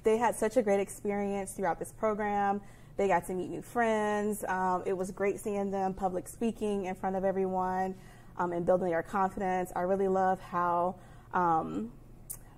they 0.04 0.18
had 0.18 0.36
such 0.36 0.58
a 0.58 0.62
great 0.62 0.82
experience 0.82 1.54
throughout 1.54 1.80
this 1.80 1.94
program. 1.94 2.60
They 2.98 3.08
got 3.08 3.26
to 3.28 3.34
meet 3.34 3.50
new 3.50 3.62
friends. 3.62 4.44
Um, 4.50 4.84
it 4.86 4.98
was 4.98 5.12
great 5.12 5.40
seeing 5.40 5.72
them 5.72 5.94
public 5.94 6.28
speaking 6.28 6.88
in 6.88 6.96
front 6.96 7.16
of 7.16 7.24
everyone 7.24 7.96
um, 8.38 8.52
and 8.52 8.66
building 8.66 8.90
their 8.90 9.04
confidence. 9.04 9.72
I 9.78 9.84
really 9.84 10.10
love 10.10 10.42
how 10.42 10.96
um, 11.34 11.90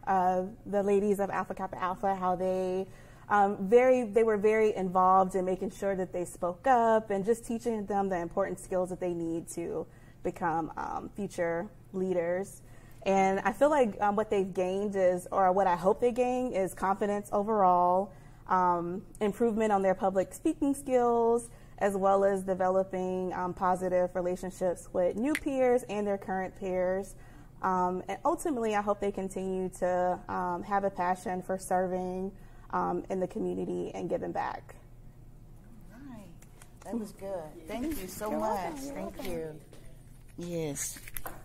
the 0.05 0.83
ladies 0.83 1.19
of 1.19 1.29
Alpha 1.29 1.53
Kappa 1.53 1.81
Alpha, 1.81 2.15
how 2.15 2.35
they 2.35 2.87
um, 3.29 3.69
very 3.69 4.03
they 4.03 4.23
were 4.23 4.37
very 4.37 4.75
involved 4.75 5.35
in 5.35 5.45
making 5.45 5.71
sure 5.71 5.95
that 5.95 6.11
they 6.11 6.25
spoke 6.25 6.67
up 6.67 7.09
and 7.09 7.25
just 7.25 7.45
teaching 7.45 7.85
them 7.85 8.09
the 8.09 8.17
important 8.17 8.59
skills 8.59 8.89
that 8.89 8.99
they 8.99 9.13
need 9.13 9.47
to 9.49 9.87
become 10.23 10.71
um, 10.77 11.09
future 11.15 11.67
leaders. 11.93 12.61
And 13.03 13.39
I 13.39 13.53
feel 13.53 13.69
like 13.69 13.99
um, 13.99 14.15
what 14.15 14.29
they've 14.29 14.53
gained 14.53 14.95
is, 14.95 15.27
or 15.31 15.51
what 15.51 15.65
I 15.65 15.75
hope 15.75 16.01
they 16.01 16.11
gain, 16.11 16.53
is 16.53 16.73
confidence 16.73 17.29
overall, 17.31 18.11
um, 18.47 19.01
improvement 19.19 19.71
on 19.71 19.81
their 19.81 19.95
public 19.95 20.33
speaking 20.33 20.75
skills, 20.75 21.49
as 21.79 21.95
well 21.95 22.23
as 22.23 22.43
developing 22.43 23.33
um, 23.33 23.53
positive 23.53 24.13
relationships 24.13 24.89
with 24.93 25.15
new 25.15 25.33
peers 25.33 25.83
and 25.89 26.05
their 26.05 26.17
current 26.17 26.55
peers. 26.59 27.15
Um, 27.61 28.03
and 28.07 28.17
ultimately, 28.25 28.75
I 28.75 28.81
hope 28.81 28.99
they 28.99 29.11
continue 29.11 29.69
to 29.79 30.19
um, 30.27 30.63
have 30.63 30.83
a 30.83 30.89
passion 30.89 31.41
for 31.41 31.57
serving 31.57 32.31
um, 32.71 33.03
in 33.09 33.19
the 33.19 33.27
community 33.27 33.91
and 33.93 34.09
giving 34.09 34.31
back. 34.31 34.75
Right. 36.09 36.25
That 36.85 36.97
was 36.97 37.11
good. 37.11 37.67
Thank 37.67 38.01
you 38.01 38.07
so 38.07 38.31
much. 38.31 38.75
Thank 38.77 39.27
you. 39.27 39.55
Yes, 40.37 40.97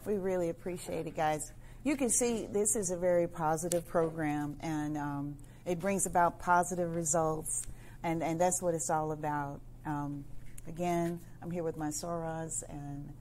we 0.07 0.15
really 0.15 0.49
appreciate 0.49 1.07
it, 1.07 1.17
guys. 1.17 1.53
You 1.85 1.97
can 1.97 2.09
see 2.09 2.47
this 2.51 2.77
is 2.77 2.91
a 2.91 2.97
very 2.97 3.29
positive 3.29 3.87
program, 3.87 4.57
and 4.61 4.97
um, 4.97 5.37
it 5.67 5.79
brings 5.79 6.07
about 6.07 6.41
positive 6.41 6.97
results, 6.97 7.63
and, 8.03 8.23
and 8.23 8.41
that's 8.41 8.63
what 8.63 8.75
it's 8.75 8.89
all 8.89 9.13
about. 9.13 9.61
Um, 9.85 10.25
again, 10.67 11.21
I'm 11.43 11.51
here 11.51 11.63
with 11.63 11.77
my 11.77 11.89
Sorors, 11.89 12.63
and 12.69 13.13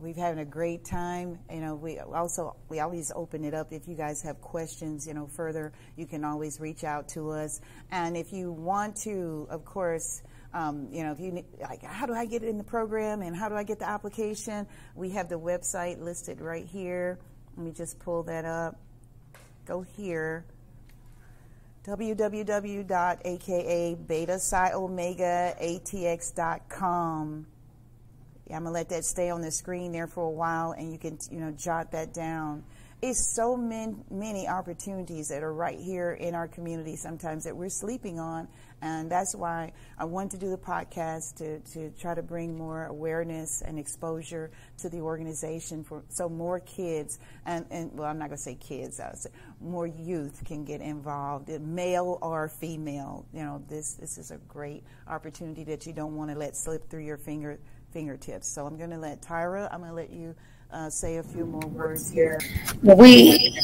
we've 0.00 0.16
having 0.16 0.40
a 0.40 0.44
great 0.44 0.84
time. 0.84 1.38
You 1.50 1.60
know, 1.60 1.74
we 1.74 1.98
also 1.98 2.56
we 2.68 2.80
always 2.80 3.12
open 3.14 3.44
it 3.44 3.54
up. 3.54 3.72
If 3.72 3.88
you 3.88 3.94
guys 3.94 4.22
have 4.22 4.40
questions, 4.40 5.06
you 5.06 5.14
know, 5.14 5.26
further, 5.26 5.72
you 5.96 6.06
can 6.06 6.24
always 6.24 6.60
reach 6.60 6.84
out 6.84 7.08
to 7.10 7.30
us. 7.30 7.60
And 7.90 8.16
if 8.16 8.32
you 8.32 8.52
want 8.52 8.96
to, 9.02 9.46
of 9.50 9.64
course, 9.64 10.22
um, 10.54 10.88
you 10.90 11.02
know, 11.02 11.12
if 11.12 11.20
you 11.20 11.44
like, 11.60 11.82
how 11.82 12.06
do 12.06 12.14
I 12.14 12.26
get 12.26 12.42
in 12.42 12.58
the 12.58 12.64
program 12.64 13.22
and 13.22 13.36
how 13.36 13.48
do 13.48 13.54
I 13.54 13.62
get 13.62 13.78
the 13.78 13.88
application? 13.88 14.66
We 14.94 15.10
have 15.10 15.28
the 15.28 15.38
website 15.38 16.00
listed 16.00 16.40
right 16.40 16.66
here. 16.66 17.18
Let 17.56 17.66
me 17.66 17.72
just 17.72 17.98
pull 17.98 18.22
that 18.24 18.44
up. 18.44 18.78
Go 19.66 19.82
here 19.82 20.44
www.aka 21.86 23.94
beta 23.94 24.40
psi 24.40 24.72
omega 24.72 25.54
atx.com 25.62 27.46
I'm 28.50 28.62
gonna 28.62 28.72
let 28.72 28.88
that 28.90 29.04
stay 29.04 29.30
on 29.30 29.40
the 29.40 29.50
screen 29.50 29.92
there 29.92 30.06
for 30.06 30.24
a 30.24 30.30
while, 30.30 30.72
and 30.72 30.92
you 30.92 30.98
can 30.98 31.18
you 31.30 31.40
know 31.40 31.52
jot 31.52 31.92
that 31.92 32.14
down. 32.14 32.64
It's 33.02 33.34
so 33.36 33.56
many 33.56 33.94
many 34.10 34.48
opportunities 34.48 35.28
that 35.28 35.42
are 35.42 35.52
right 35.52 35.78
here 35.78 36.12
in 36.12 36.34
our 36.34 36.48
community 36.48 36.96
sometimes 36.96 37.44
that 37.44 37.54
we're 37.54 37.68
sleeping 37.68 38.18
on, 38.18 38.48
and 38.80 39.10
that's 39.10 39.34
why 39.34 39.72
I 39.98 40.04
want 40.04 40.30
to 40.30 40.38
do 40.38 40.48
the 40.48 40.56
podcast 40.56 41.36
to 41.38 41.58
to 41.72 41.90
try 42.00 42.14
to 42.14 42.22
bring 42.22 42.56
more 42.56 42.84
awareness 42.84 43.62
and 43.62 43.78
exposure 43.78 44.50
to 44.78 44.88
the 44.88 45.00
organization 45.00 45.84
for 45.84 46.04
so 46.08 46.28
more 46.28 46.60
kids 46.60 47.18
and 47.44 47.66
and 47.70 47.90
well 47.98 48.08
I'm 48.08 48.18
not 48.18 48.28
gonna 48.28 48.38
say 48.38 48.54
kids 48.54 49.00
I 49.00 49.12
say 49.14 49.30
more 49.60 49.86
youth 49.86 50.42
can 50.44 50.64
get 50.64 50.80
involved, 50.80 51.48
male 51.60 52.18
or 52.22 52.48
female. 52.48 53.26
You 53.32 53.42
know 53.42 53.62
this 53.68 53.94
this 53.94 54.18
is 54.18 54.30
a 54.30 54.38
great 54.48 54.84
opportunity 55.08 55.64
that 55.64 55.86
you 55.86 55.92
don't 55.92 56.16
want 56.16 56.30
to 56.30 56.38
let 56.38 56.56
slip 56.56 56.88
through 56.88 57.04
your 57.04 57.18
finger 57.18 57.58
fingertips. 57.96 58.46
So 58.46 58.66
I'm 58.66 58.76
going 58.76 58.90
to 58.90 58.98
let 58.98 59.22
Tyra, 59.22 59.72
I'm 59.72 59.80
going 59.80 59.88
to 59.88 59.96
let 59.96 60.10
you 60.10 60.34
uh, 60.70 60.90
say 60.90 61.16
a 61.16 61.22
few 61.22 61.46
more 61.46 61.66
words 61.68 62.10
here. 62.10 62.38
We 62.82 63.58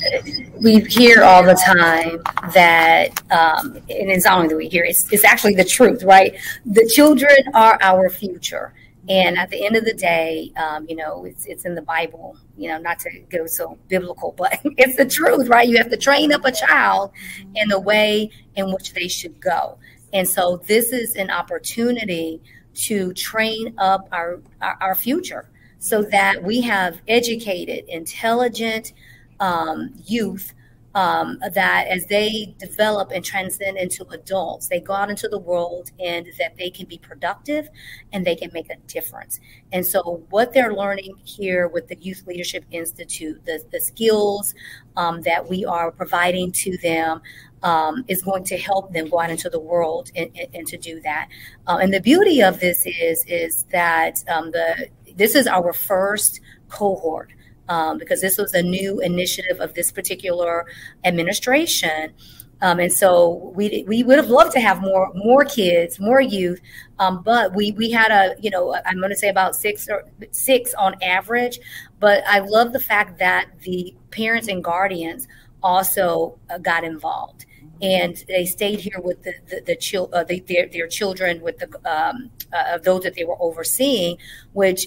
we 0.58 0.80
hear 0.80 1.22
all 1.22 1.42
the 1.42 1.60
time 1.66 2.22
that, 2.54 3.08
um, 3.30 3.76
and 3.76 4.10
it's 4.10 4.24
not 4.24 4.38
only 4.38 4.48
that 4.48 4.56
we 4.56 4.70
hear, 4.70 4.84
it's, 4.84 5.12
it's 5.12 5.24
actually 5.24 5.54
the 5.54 5.64
truth, 5.64 6.02
right? 6.02 6.34
The 6.64 6.90
children 6.94 7.36
are 7.52 7.76
our 7.82 8.08
future. 8.08 8.72
And 9.06 9.36
at 9.36 9.50
the 9.50 9.66
end 9.66 9.76
of 9.76 9.84
the 9.84 9.92
day, 9.92 10.50
um, 10.56 10.86
you 10.88 10.96
know, 10.96 11.26
it's, 11.26 11.44
it's 11.44 11.66
in 11.66 11.74
the 11.74 11.82
Bible, 11.82 12.38
you 12.56 12.70
know, 12.70 12.78
not 12.78 13.00
to 13.00 13.10
go 13.28 13.46
so 13.46 13.76
biblical, 13.88 14.32
but 14.38 14.60
it's 14.64 14.96
the 14.96 15.04
truth, 15.04 15.46
right? 15.48 15.68
You 15.68 15.76
have 15.76 15.90
to 15.90 15.98
train 15.98 16.32
up 16.32 16.46
a 16.46 16.52
child 16.52 17.10
in 17.54 17.68
the 17.68 17.80
way 17.80 18.30
in 18.56 18.72
which 18.72 18.94
they 18.94 19.08
should 19.08 19.38
go. 19.42 19.76
And 20.14 20.26
so 20.26 20.62
this 20.66 20.90
is 20.90 21.16
an 21.16 21.30
opportunity 21.30 22.40
to 22.74 23.12
train 23.12 23.74
up 23.78 24.08
our, 24.12 24.40
our, 24.60 24.78
our 24.80 24.94
future 24.94 25.48
so 25.78 26.02
that 26.02 26.42
we 26.42 26.60
have 26.60 27.00
educated, 27.08 27.84
intelligent 27.88 28.92
um, 29.40 29.92
youth 30.04 30.54
um, 30.94 31.38
that 31.54 31.86
as 31.88 32.06
they 32.06 32.54
develop 32.58 33.10
and 33.12 33.24
transcend 33.24 33.78
into 33.78 34.06
adults, 34.10 34.68
they 34.68 34.80
go 34.80 34.92
out 34.92 35.10
into 35.10 35.26
the 35.28 35.38
world 35.38 35.90
and 35.98 36.28
that 36.38 36.56
they 36.56 36.70
can 36.70 36.86
be 36.86 36.98
productive 36.98 37.68
and 38.12 38.26
they 38.26 38.36
can 38.36 38.50
make 38.52 38.70
a 38.70 38.76
difference. 38.86 39.40
And 39.72 39.86
so, 39.86 40.22
what 40.30 40.52
they're 40.52 40.74
learning 40.74 41.14
here 41.24 41.68
with 41.68 41.88
the 41.88 41.96
Youth 41.96 42.24
Leadership 42.26 42.64
Institute, 42.70 43.44
the, 43.46 43.64
the 43.72 43.80
skills 43.80 44.54
um, 44.96 45.22
that 45.22 45.48
we 45.48 45.64
are 45.64 45.90
providing 45.90 46.52
to 46.52 46.76
them, 46.78 47.22
um, 47.62 48.04
is 48.08 48.22
going 48.22 48.44
to 48.44 48.56
help 48.56 48.92
them 48.92 49.08
go 49.08 49.20
out 49.20 49.30
into 49.30 49.48
the 49.48 49.60
world 49.60 50.10
and, 50.16 50.30
and, 50.36 50.48
and 50.54 50.66
to 50.66 50.76
do 50.76 51.00
that. 51.00 51.28
Uh, 51.66 51.78
and 51.80 51.92
the 51.92 52.00
beauty 52.00 52.42
of 52.42 52.60
this 52.60 52.84
is 52.86 53.24
is 53.26 53.64
that 53.64 54.22
um, 54.28 54.50
the 54.50 54.88
this 55.16 55.34
is 55.34 55.46
our 55.46 55.72
first 55.72 56.40
cohort 56.68 57.30
um, 57.68 57.98
because 57.98 58.20
this 58.20 58.38
was 58.38 58.54
a 58.54 58.62
new 58.62 59.00
initiative 59.00 59.60
of 59.60 59.74
this 59.74 59.90
particular 59.90 60.66
administration. 61.04 62.12
Um, 62.60 62.78
and 62.78 62.92
so 62.92 63.52
we, 63.56 63.84
we 63.88 64.04
would 64.04 64.18
have 64.18 64.30
loved 64.30 64.52
to 64.52 64.60
have 64.60 64.80
more 64.80 65.10
more 65.14 65.44
kids, 65.44 65.98
more 65.98 66.20
youth, 66.20 66.60
um, 67.00 67.22
but 67.24 67.54
we 67.56 67.72
we 67.72 67.90
had 67.90 68.12
a 68.12 68.36
you 68.40 68.50
know 68.50 68.76
I'm 68.86 68.98
going 68.98 69.10
to 69.10 69.16
say 69.16 69.28
about 69.28 69.56
six 69.56 69.88
or 69.88 70.04
six 70.30 70.72
on 70.74 70.94
average. 71.02 71.58
But 71.98 72.22
I 72.26 72.38
love 72.38 72.72
the 72.72 72.80
fact 72.80 73.18
that 73.18 73.48
the 73.60 73.94
parents 74.10 74.46
and 74.46 74.62
guardians 74.62 75.26
also 75.62 76.38
uh, 76.50 76.58
got 76.58 76.84
involved 76.84 77.46
and 77.82 78.24
they 78.28 78.46
stayed 78.46 78.80
here 78.80 79.00
with 79.02 79.22
the 79.22 79.34
the, 79.48 79.60
the, 79.66 79.76
chil- 79.76 80.10
uh, 80.12 80.24
the 80.24 80.40
their, 80.40 80.66
their 80.68 80.86
children 80.86 81.40
with 81.42 81.58
the 81.58 81.68
um, 81.90 82.30
uh, 82.52 82.78
those 82.78 83.02
that 83.02 83.14
they 83.14 83.24
were 83.24 83.40
overseeing, 83.40 84.16
which 84.52 84.86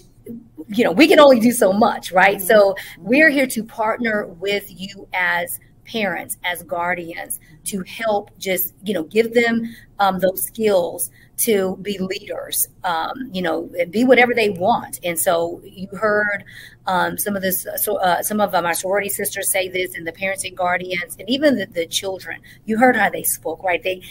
you 0.68 0.84
know 0.84 0.92
we 0.92 1.08
can 1.08 1.20
only 1.20 1.40
do 1.40 1.52
so 1.52 1.72
much, 1.72 2.12
right? 2.12 2.38
Mm-hmm. 2.38 2.48
So 2.48 2.76
we're 2.98 3.30
here 3.30 3.48
to 3.48 3.64
partner 3.64 4.28
with 4.28 4.66
you 4.68 5.08
as 5.14 5.60
parents, 5.86 6.38
as 6.44 6.64
guardians, 6.64 7.40
to 7.66 7.84
help 7.84 8.32
just 8.38 8.74
you 8.84 8.94
know 8.94 9.04
give 9.04 9.34
them 9.34 9.76
um, 10.00 10.20
those 10.20 10.44
skills 10.44 11.10
to 11.38 11.78
be 11.82 11.98
leaders, 11.98 12.68
um, 12.84 13.30
you 13.34 13.42
know, 13.42 13.70
be 13.90 14.04
whatever 14.04 14.34
they 14.34 14.50
want. 14.50 15.00
And 15.04 15.20
so 15.20 15.62
you 15.64 15.88
heard 15.88 16.44
um, 16.88 17.18
some 17.18 17.36
of 17.36 17.42
this, 17.42 17.68
so, 17.78 17.98
uh, 17.98 18.22
some 18.22 18.40
of 18.40 18.54
my 18.54 18.74
sorority 18.74 19.10
sisters 19.10 19.52
say 19.52 19.68
this, 19.68 19.96
and 19.96 20.08
the 20.08 20.14
parents 20.14 20.44
and 20.44 20.56
guardians, 20.56 21.16
and 21.20 21.30
even 21.30 21.58
the, 21.58 21.66
the 21.66 21.86
children. 21.88 22.42
You 22.66 22.78
heard 22.78 22.96
how 22.96 23.10
they 23.10 23.24
spoke, 23.24 23.64
right? 23.64 23.84
They 23.84 24.02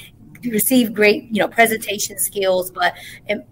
receive 0.50 0.92
great, 0.92 1.24
you 1.30 1.40
know, 1.40 1.48
presentation 1.48 2.18
skills, 2.18 2.70
but 2.70 2.94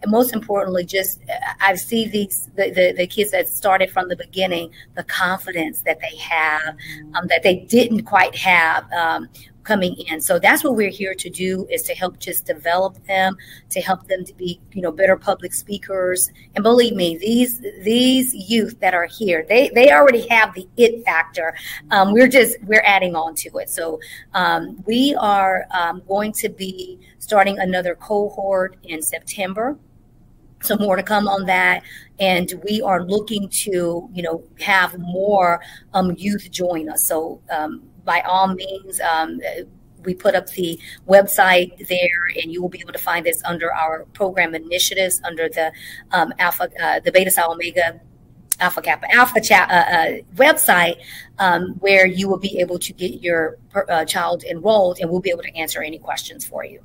most 0.07 0.33
importantly, 0.33 0.85
just 0.85 1.21
I 1.61 1.75
see 1.75 2.07
these 2.07 2.49
the, 2.57 2.71
the, 2.71 2.93
the 2.97 3.07
kids 3.07 3.31
that 3.31 3.49
started 3.49 3.91
from 3.91 4.09
the 4.09 4.17
beginning, 4.17 4.71
the 4.95 5.05
confidence 5.05 5.81
that 5.83 6.01
they 6.01 6.17
have, 6.17 6.77
um, 7.15 7.27
that 7.29 7.43
they 7.43 7.57
didn't 7.57 8.03
quite 8.05 8.35
have 8.37 8.91
um, 8.93 9.29
coming 9.65 9.95
in. 10.09 10.21
So 10.21 10.39
that's 10.39 10.65
what 10.65 10.75
we're 10.75 10.91
here 10.91 11.15
to 11.15 11.31
do 11.31 11.67
is 11.71 11.83
to 11.83 11.95
help 11.95 12.19
just 12.19 12.47
develop 12.47 13.05
them, 13.07 13.37
to 13.71 13.81
help 13.81 14.07
them 14.09 14.25
to 14.25 14.35
be, 14.35 14.61
you 14.73 14.83
know, 14.83 14.93
better 14.93 15.17
public 15.17 15.53
speakers. 15.55 16.31
And 16.55 16.63
believe 16.63 16.95
me, 16.95 17.17
these 17.19 17.61
these 17.83 18.35
youth 18.35 18.79
that 18.81 18.95
are 18.95 19.07
here, 19.07 19.45
they 19.49 19.71
they 19.71 19.93
already 19.93 20.27
have 20.29 20.55
the 20.55 20.69
it 20.77 21.05
factor. 21.05 21.55
Um, 21.91 22.13
we're 22.13 22.29
just 22.29 22.57
we're 22.63 22.83
adding 22.85 23.15
on 23.15 23.35
to 23.37 23.59
it. 23.59 23.71
So 23.71 24.01
um, 24.35 24.83
we 24.87 25.15
are 25.19 25.67
um, 25.73 26.03
going 26.09 26.33
to 26.35 26.49
be 26.49 26.99
starting 27.19 27.59
another 27.59 27.95
cohort 27.95 28.77
in 28.83 29.03
September. 29.03 29.79
So 30.63 30.77
more 30.77 30.95
to 30.95 31.03
come 31.03 31.27
on 31.27 31.47
that, 31.47 31.83
and 32.21 32.53
we 32.65 32.81
are 32.83 33.05
looking 33.05 33.49
to, 33.49 34.09
you 34.13 34.23
know, 34.23 34.45
have 34.61 34.97
more 34.97 35.61
um, 35.93 36.15
youth 36.17 36.53
join 36.53 36.89
us. 36.89 37.05
So 37.09 37.41
um, 37.51 37.83
by 38.05 38.21
all 38.23 38.49
means, 38.55 39.01
um, 39.01 39.41
we 40.05 40.15
put 40.15 40.35
up 40.35 40.49
the 40.49 40.79
website 41.09 41.87
there, 41.87 42.43
and 42.43 42.53
you 42.53 42.61
will 42.61 42.69
be 42.69 42.81
able 42.81 42.93
to 42.93 42.99
find 42.99 43.25
this 43.25 43.43
under 43.45 43.73
our 43.73 44.05
program 44.13 44.55
initiatives 44.55 45.21
under 45.25 45.49
the 45.49 45.73
um, 46.11 46.33
Alpha, 46.39 46.69
uh, 46.83 47.01
the 47.01 47.13
Beta 47.13 47.31
Psi 47.31 47.45
Omega 47.45 48.01
Alpha 48.61 48.83
Kappa 48.83 49.13
Alpha 49.13 49.41
cha- 49.41 49.67
uh, 49.69 49.97
uh, 49.97 50.19
website, 50.37 50.97
um, 51.39 51.75
where 51.81 52.07
you 52.07 52.29
will 52.29 52.39
be 52.39 52.59
able 52.59 52.79
to 52.79 52.93
get 52.93 53.23
your 53.23 53.59
uh, 53.89 54.05
child 54.05 54.45
enrolled, 54.45 54.99
and 55.01 55.11
we'll 55.11 55.21
be 55.21 55.31
able 55.31 55.43
to 55.43 55.57
answer 55.57 55.83
any 55.83 55.99
questions 55.99 56.45
for 56.45 56.65
you. 56.65 56.81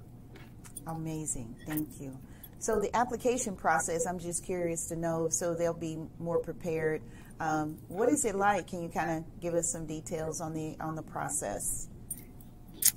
Amazing, 0.88 1.56
thank 1.65 1.88
you. 1.99 2.17
So 2.60 2.80
the 2.80 2.95
application 2.95 3.56
process, 3.56 4.08
I'm 4.08 4.17
just 4.17 4.43
curious 4.43 4.88
to 4.88 4.95
know, 4.95 5.30
so 5.30 5.53
they'll 5.53 5.73
be 5.73 5.99
more 6.19 6.39
prepared 6.39 7.01
um, 7.39 7.78
what 7.88 8.10
is 8.10 8.26
it 8.26 8.36
like? 8.36 8.67
Can 8.67 8.82
you 8.82 8.89
kind 8.89 9.12
of 9.12 9.39
give 9.39 9.54
us 9.54 9.69
some 9.71 9.86
details 9.86 10.41
on 10.41 10.54
the 10.54 10.76
on 10.80 10.95
the 10.95 11.04
process? 11.04 11.88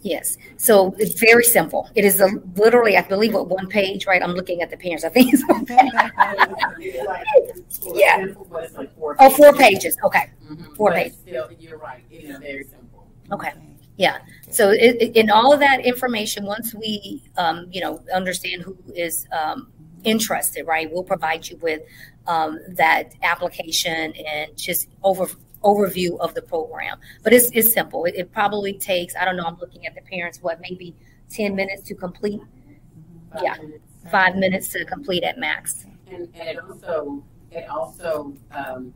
Yes. 0.02 0.36
So 0.56 0.94
it's 0.98 1.18
very 1.18 1.44
simple. 1.44 1.88
It 1.94 2.04
is 2.04 2.20
a, 2.20 2.28
literally, 2.56 2.96
I 2.96 3.02
believe, 3.02 3.34
what 3.34 3.48
one 3.48 3.66
page, 3.66 4.06
right? 4.06 4.22
I'm 4.22 4.32
looking 4.32 4.62
at 4.62 4.70
the 4.70 4.76
parents. 4.76 5.04
I 5.04 5.08
think 5.08 5.32
it's 5.32 5.42
one 5.48 5.66
yeah. 7.94 8.26
Oh, 9.18 9.30
four 9.30 9.52
pages. 9.54 9.96
Okay. 10.04 10.30
Mm-hmm. 10.44 10.74
Four 10.74 10.92
pages. 10.92 11.18
you're 11.26 11.78
right. 11.78 12.04
It 12.10 12.24
is 12.24 12.38
very 12.38 12.64
simple. 12.64 13.08
Okay. 13.32 13.52
Yeah. 13.96 14.18
So 14.50 14.70
it, 14.70 15.16
in 15.16 15.30
all 15.30 15.52
of 15.52 15.60
that 15.60 15.84
information, 15.84 16.44
once 16.46 16.74
we, 16.74 17.22
um, 17.36 17.68
you 17.70 17.80
know, 17.80 18.02
understand 18.14 18.62
who 18.62 18.76
is 18.94 19.26
um, 19.30 19.70
interested, 20.04 20.66
right, 20.66 20.90
we'll 20.90 21.04
provide 21.04 21.48
you 21.48 21.56
with 21.58 21.82
um, 22.30 22.60
that 22.68 23.12
application 23.22 24.14
and 24.14 24.56
just 24.56 24.88
over 25.02 25.26
overview 25.64 26.18
of 26.20 26.32
the 26.32 26.40
program. 26.40 26.96
But 27.22 27.34
it's, 27.34 27.50
it's 27.52 27.74
simple. 27.74 28.06
It, 28.06 28.14
it, 28.16 28.32
probably 28.32 28.72
takes, 28.72 29.14
I 29.14 29.26
don't 29.26 29.36
know, 29.36 29.44
I'm 29.44 29.58
looking 29.58 29.84
at 29.84 29.94
the 29.94 30.00
parents, 30.00 30.38
what, 30.40 30.58
maybe 30.62 30.94
10 31.28 31.54
minutes 31.54 31.82
to 31.88 31.94
complete? 31.94 32.40
Five 33.30 33.42
yeah, 33.42 33.54
minutes. 33.60 33.84
five 34.10 34.36
minutes 34.36 34.68
to 34.68 34.86
complete 34.86 35.22
at 35.22 35.36
max. 35.38 35.84
And, 36.10 36.28
and 36.34 36.48
it 36.48 36.58
also, 36.58 37.22
it 37.50 37.68
also 37.68 38.32
um, 38.52 38.94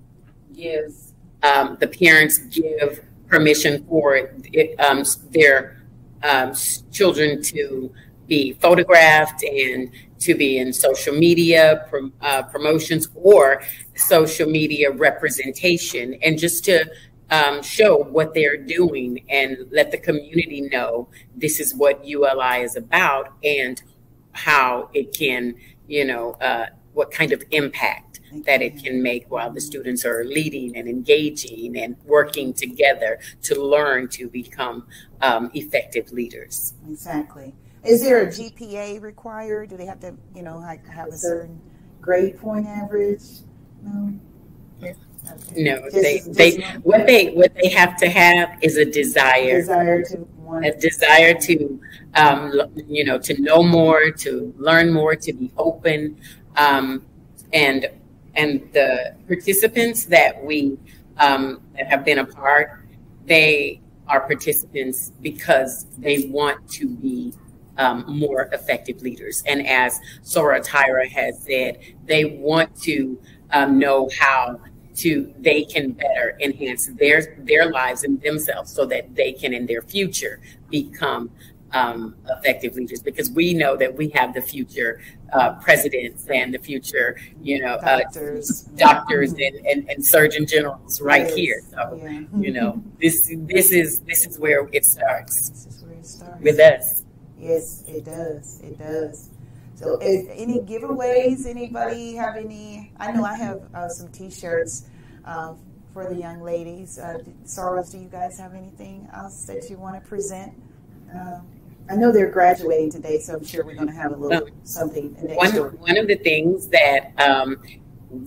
gives 0.54 1.12
um, 1.42 1.76
the 1.80 1.88
parents 1.88 2.38
give 2.38 3.04
permission 3.26 3.84
for 3.86 4.16
it, 4.16 4.80
um, 4.80 5.04
their 5.32 5.82
um, 6.22 6.54
children 6.90 7.42
to 7.42 7.92
be 8.26 8.54
photographed 8.54 9.44
and 9.44 9.90
to 10.24 10.34
be 10.34 10.58
in 10.58 10.72
social 10.72 11.14
media 11.14 11.86
prom, 11.88 12.12
uh, 12.20 12.42
promotions 12.42 13.08
or 13.14 13.62
social 13.94 14.48
media 14.48 14.90
representation, 14.90 16.14
and 16.22 16.38
just 16.38 16.64
to 16.64 16.84
um, 17.30 17.62
show 17.62 17.96
what 17.96 18.34
they're 18.34 18.56
doing 18.56 19.24
and 19.28 19.56
let 19.70 19.90
the 19.90 19.98
community 19.98 20.62
know 20.62 21.08
this 21.36 21.60
is 21.60 21.74
what 21.74 22.04
ULI 22.06 22.62
is 22.62 22.76
about 22.76 23.32
and 23.42 23.82
how 24.32 24.90
it 24.94 25.16
can, 25.16 25.54
you 25.86 26.04
know, 26.04 26.32
uh, 26.40 26.66
what 26.92 27.10
kind 27.10 27.32
of 27.32 27.42
impact 27.50 28.20
that 28.46 28.62
it 28.62 28.82
can 28.82 29.02
make 29.02 29.30
while 29.30 29.50
the 29.50 29.60
students 29.60 30.04
are 30.04 30.24
leading 30.24 30.76
and 30.76 30.88
engaging 30.88 31.76
and 31.76 31.96
working 32.04 32.52
together 32.52 33.20
to 33.42 33.62
learn 33.62 34.08
to 34.08 34.28
become 34.28 34.86
um, 35.20 35.50
effective 35.54 36.10
leaders. 36.12 36.74
Exactly. 36.88 37.54
Is 37.84 38.02
there 38.02 38.22
a 38.22 38.26
GPA 38.26 39.00
required? 39.02 39.70
Do 39.70 39.76
they 39.76 39.86
have 39.86 40.00
to, 40.00 40.14
you 40.34 40.42
know, 40.42 40.60
have 40.60 41.08
a 41.08 41.16
certain 41.16 41.60
grade 42.00 42.38
point 42.40 42.66
average? 42.66 43.22
No. 43.82 44.14
No, 45.56 45.88
they 45.90 46.20
they 46.26 46.56
what 46.82 47.06
they 47.06 47.30
what 47.30 47.54
they 47.54 47.70
have 47.70 47.96
to 47.96 48.10
have 48.10 48.58
is 48.60 48.76
a 48.76 48.84
desire, 48.84 49.60
desire 49.60 50.02
to 50.04 50.18
want 50.36 50.66
a 50.66 50.72
desire 50.72 51.32
to 51.32 51.80
um, 52.14 52.52
you 52.88 53.04
know 53.04 53.18
to 53.20 53.40
know 53.40 53.62
more, 53.62 54.10
to 54.10 54.52
learn 54.58 54.92
more, 54.92 55.16
to 55.16 55.32
be 55.32 55.50
open, 55.56 56.18
um, 56.56 57.06
and 57.54 57.88
and 58.34 58.68
the 58.72 59.14
participants 59.26 60.04
that 60.06 60.44
we 60.44 60.76
um, 61.18 61.62
that 61.74 61.86
have 61.86 62.04
been 62.04 62.18
a 62.18 62.26
part, 62.26 62.84
they 63.24 63.80
are 64.08 64.20
participants 64.20 65.12
because 65.22 65.86
they 65.96 66.26
want 66.28 66.68
to 66.68 66.86
be 66.86 67.32
um, 67.78 68.04
more 68.06 68.48
effective 68.52 69.02
leaders. 69.02 69.42
And 69.46 69.66
as 69.66 69.98
Soror 70.22 70.64
Tyra 70.64 71.08
has 71.08 71.42
said, 71.42 71.78
they 72.04 72.24
want 72.24 72.74
to 72.82 73.20
um, 73.50 73.78
know 73.78 74.08
how 74.18 74.60
to 74.96 75.34
they 75.38 75.64
can 75.64 75.90
better 75.90 76.36
enhance 76.40 76.86
their 76.86 77.36
their 77.38 77.70
lives 77.70 78.04
and 78.04 78.20
themselves 78.22 78.72
so 78.72 78.86
that 78.86 79.14
they 79.14 79.32
can 79.32 79.52
in 79.52 79.66
their 79.66 79.82
future 79.82 80.40
become 80.70 81.30
um, 81.74 82.14
effective 82.28 82.76
leaders 82.76 83.02
because 83.02 83.30
we 83.30 83.52
know 83.52 83.76
that 83.76 83.94
we 83.96 84.08
have 84.10 84.32
the 84.32 84.40
future 84.40 85.00
uh, 85.32 85.54
presidents 85.54 86.26
and 86.28 86.54
the 86.54 86.58
future, 86.58 87.18
you 87.42 87.60
know, 87.60 87.78
doctors, 87.80 88.68
uh, 88.68 88.76
doctors 88.76 89.32
and, 89.32 89.56
and, 89.66 89.90
and, 89.90 90.04
surgeon 90.04 90.46
generals 90.46 91.00
right 91.00 91.26
yes. 91.26 91.34
here. 91.34 91.60
So, 91.70 92.00
yeah. 92.00 92.20
you 92.38 92.52
know, 92.52 92.82
this 93.00 93.32
this 93.40 93.72
is 93.72 94.00
this 94.02 94.24
is 94.24 94.38
where 94.38 94.68
it 94.72 94.84
starts. 94.84 95.50
This 95.50 95.66
is 95.66 95.82
where 95.82 95.98
it 95.98 96.06
starts 96.06 96.40
with 96.40 96.60
us. 96.60 97.03
Yes, 97.44 97.84
it 97.86 98.06
does. 98.06 98.60
It 98.62 98.78
does. 98.78 99.28
So, 99.74 99.98
is, 99.98 100.26
any 100.30 100.60
giveaways? 100.60 101.46
Anybody 101.46 102.14
have 102.14 102.36
any? 102.36 102.90
I 102.98 103.12
know 103.12 103.22
I 103.22 103.36
have 103.36 103.62
uh, 103.74 103.88
some 103.88 104.08
T-shirts 104.08 104.86
uh, 105.26 105.52
for 105.92 106.08
the 106.08 106.14
young 106.14 106.40
ladies. 106.40 106.98
Uh, 106.98 107.18
Sorors, 107.44 107.92
do 107.92 107.98
you 107.98 108.08
guys 108.08 108.38
have 108.38 108.54
anything 108.54 109.08
else 109.12 109.44
that 109.44 109.68
you 109.68 109.76
want 109.76 110.02
to 110.02 110.08
present? 110.08 110.54
Um, 111.14 111.46
I 111.90 111.96
know 111.96 112.12
they're 112.12 112.30
graduating 112.30 112.90
today, 112.90 113.18
so 113.18 113.34
I'm 113.34 113.44
sure 113.44 113.62
we're 113.62 113.74
going 113.74 113.88
to 113.88 113.92
have 113.92 114.12
a 114.12 114.16
little 114.16 114.48
something. 114.62 115.10
One, 115.36 115.52
one 115.52 115.98
of 115.98 116.06
the 116.06 116.16
things 116.16 116.68
that 116.68 117.12
um, 117.20 117.58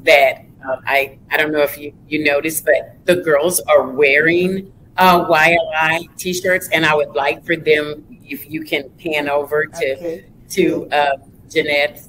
that 0.03 0.45
uh, 0.63 0.77
I 0.85 1.17
I 1.31 1.37
don't 1.37 1.51
know 1.51 1.63
if 1.63 1.75
you 1.75 1.91
you 2.07 2.23
noticed, 2.23 2.65
but 2.65 2.97
the 3.05 3.15
girls 3.15 3.61
are 3.61 3.87
wearing 3.89 4.71
uh, 4.97 5.25
YLI 5.25 6.15
t-shirts, 6.17 6.69
and 6.71 6.85
I 6.85 6.95
would 6.95 7.15
like 7.15 7.45
for 7.45 7.55
them 7.55 8.05
if 8.23 8.49
you 8.49 8.63
can 8.63 8.89
pan 8.91 9.29
over 9.29 9.65
to 9.65 9.97
okay. 9.97 10.25
to 10.49 10.87
uh, 10.91 11.17
Jeanette. 11.49 12.01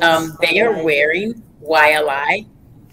Um, 0.00 0.36
they 0.40 0.60
are 0.60 0.82
wearing 0.82 1.42
YLI 1.62 2.46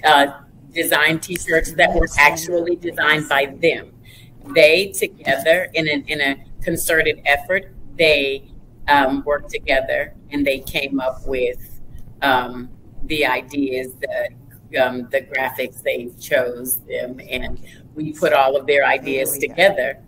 uh, 0.03 0.27
design 0.73 1.19
t-shirts 1.19 1.73
that 1.73 1.93
were 1.93 2.07
actually 2.19 2.75
designed 2.75 3.27
by 3.29 3.45
them. 3.61 3.93
They 4.53 4.87
together 4.87 5.69
in 5.73 5.87
an 5.87 6.05
in 6.07 6.21
a 6.21 6.43
concerted 6.63 7.21
effort 7.25 7.73
they 7.97 8.49
um, 8.87 9.23
worked 9.25 9.49
together 9.51 10.15
and 10.31 10.45
they 10.45 10.59
came 10.59 10.99
up 10.99 11.25
with 11.27 11.79
um, 12.21 12.69
the 13.03 13.25
ideas, 13.25 13.93
the, 14.01 14.79
um, 14.79 15.07
the 15.11 15.21
graphics, 15.21 15.81
they 15.83 16.09
chose 16.19 16.79
them, 16.81 17.19
and 17.29 17.59
we 17.95 18.13
put 18.13 18.33
all 18.33 18.55
of 18.55 18.67
their 18.67 18.85
ideas 18.85 19.37
together. 19.37 19.99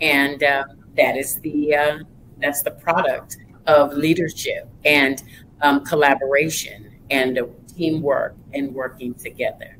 And 0.00 0.42
uh, 0.42 0.64
that 0.96 1.16
is 1.16 1.40
the 1.40 1.74
uh, 1.74 1.98
that's 2.40 2.62
the 2.62 2.72
product 2.72 3.36
of 3.66 3.94
leadership 3.94 4.68
and 4.84 5.22
um, 5.62 5.84
collaboration 5.84 6.92
and 7.10 7.38
teamwork 7.76 8.34
and 8.52 8.74
working 8.74 9.14
together. 9.14 9.76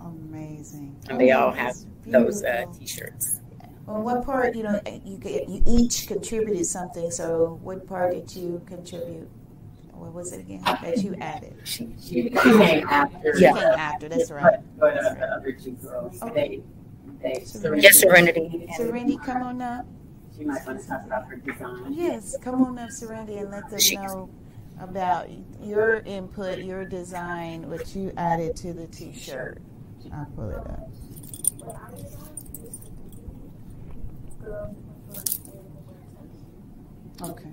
Amazing. 0.00 0.96
And 1.08 1.20
they 1.20 1.30
all 1.32 1.52
have 1.52 1.76
those 2.06 2.44
uh, 2.44 2.64
t-shirts. 2.78 3.40
Well, 3.86 4.02
what 4.02 4.24
part, 4.24 4.54
you 4.54 4.64
know, 4.64 4.80
you, 5.04 5.18
you 5.24 5.62
each 5.66 6.06
contributed 6.06 6.66
something. 6.66 7.10
So, 7.10 7.58
what 7.62 7.86
part 7.86 8.12
did 8.12 8.36
you 8.36 8.60
contribute? 8.66 9.30
What 9.92 10.12
was 10.12 10.32
it 10.32 10.40
again 10.40 10.62
that 10.62 10.98
you 11.02 11.16
added? 11.20 11.56
She, 11.64 11.88
she 12.00 12.30
came 12.30 12.86
after. 12.86 13.36
She 13.36 13.42
yeah. 13.42 13.52
came 13.52 13.62
after. 13.62 14.08
That's 14.08 14.30
right. 14.30 14.58
But 14.78 14.98
uh, 14.98 15.14
the 15.14 15.26
other 15.26 15.52
two 15.52 15.72
girls, 15.72 16.22
okay. 16.22 16.34
they, 16.34 16.62
they 17.22 17.42
Serenity. 17.44 17.82
Yes, 17.82 17.98
Serenity. 17.98 18.68
Serenity, 18.76 19.18
come 19.24 19.42
on 19.42 19.62
up. 19.62 19.86
She 20.36 20.44
might 20.44 20.64
want 20.66 20.80
to 20.80 20.86
talk 20.86 21.04
about 21.04 21.26
her 21.26 21.36
design. 21.36 21.92
Yes, 21.92 22.36
come 22.42 22.62
on 22.64 22.78
up, 22.78 22.90
Serenity, 22.90 23.38
and 23.38 23.50
let 23.50 23.68
them 23.70 23.80
know 23.94 24.30
about 24.80 25.28
your 25.60 25.96
input, 26.00 26.58
your 26.58 26.84
design, 26.84 27.68
what 27.68 27.94
you 27.96 28.12
added 28.16 28.54
to 28.56 28.72
the 28.72 28.86
T-shirt. 28.86 29.60
I'll 30.12 30.26
pull 30.36 30.50
it 30.50 30.58
up. 30.58 30.88
Okay. 37.20 37.50